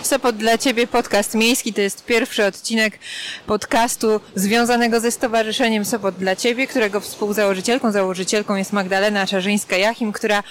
Sopot 0.03 0.35
dla 0.35 0.57
Ciebie 0.57 0.87
podcast 0.87 1.35
miejski 1.35 1.73
to 1.73 1.81
jest 1.81 2.05
pierwszy 2.05 2.45
odcinek 2.45 2.99
podcastu 3.47 4.21
związanego 4.35 4.99
ze 4.99 5.11
Stowarzyszeniem 5.11 5.85
Sopot 5.85 6.15
dla 6.15 6.35
Ciebie, 6.35 6.67
którego 6.67 6.99
współzałożycielką, 6.99 7.91
założycielką 7.91 8.55
jest 8.55 8.73
Magdalena 8.73 9.25
Czarzyńska-Jachim, 9.25 10.11
która 10.11 10.43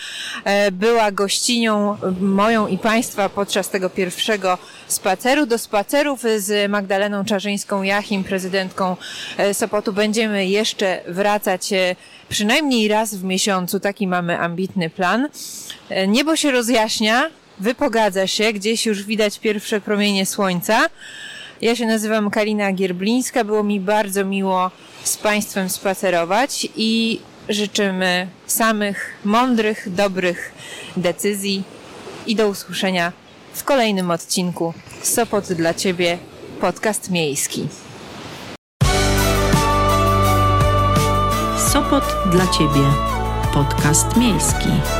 e, 0.44 0.70
była 0.70 1.12
gościnią 1.12 1.96
moją 2.20 2.66
i 2.66 2.78
Państwa 2.78 3.28
podczas 3.28 3.68
tego 3.68 3.90
pierwszego 3.90 4.58
spaceru. 4.88 5.46
Do 5.46 5.58
spacerów 5.58 6.20
z 6.36 6.70
Magdaleną 6.70 7.24
Czarzyńską-Jachim, 7.24 8.24
prezydentką 8.24 8.96
e, 9.38 9.54
Sopotu 9.54 9.92
będziemy 9.92 10.46
jeszcze 10.46 11.00
wracać 11.08 11.72
e, 11.72 11.96
przynajmniej 12.28 12.88
raz 12.88 13.14
w 13.14 13.24
miesiącu. 13.24 13.80
Taki 13.80 14.06
mamy 14.06 14.38
ambitny 14.38 14.90
plan. 14.90 15.28
Niebo 16.08 16.36
się 16.36 16.50
rozjaśnia, 16.50 17.30
wypogadza 17.60 18.26
się, 18.26 18.52
gdzieś 18.52 18.86
już 18.86 19.02
widać 19.02 19.38
pierwsze 19.38 19.80
promienie 19.80 20.26
słońca. 20.26 20.86
Ja 21.60 21.76
się 21.76 21.86
nazywam 21.86 22.30
Kalina 22.30 22.72
Gierblińska, 22.72 23.44
było 23.44 23.62
mi 23.62 23.80
bardzo 23.80 24.24
miło 24.24 24.70
z 25.04 25.16
Państwem 25.16 25.68
spacerować 25.68 26.68
i 26.76 27.20
życzymy 27.48 28.28
samych 28.46 29.14
mądrych, 29.24 29.94
dobrych 29.94 30.52
decyzji 30.96 31.62
i 32.26 32.36
do 32.36 32.48
usłyszenia 32.48 33.12
w 33.52 33.64
kolejnym 33.64 34.10
odcinku 34.10 34.74
Sopot 35.02 35.52
dla 35.52 35.74
Ciebie, 35.74 36.18
podcast 36.60 37.10
miejski. 37.10 37.68
Sopot 41.72 42.04
dla 42.32 42.46
Ciebie, 42.46 42.84
podcast 43.54 44.16
miejski. 44.16 44.99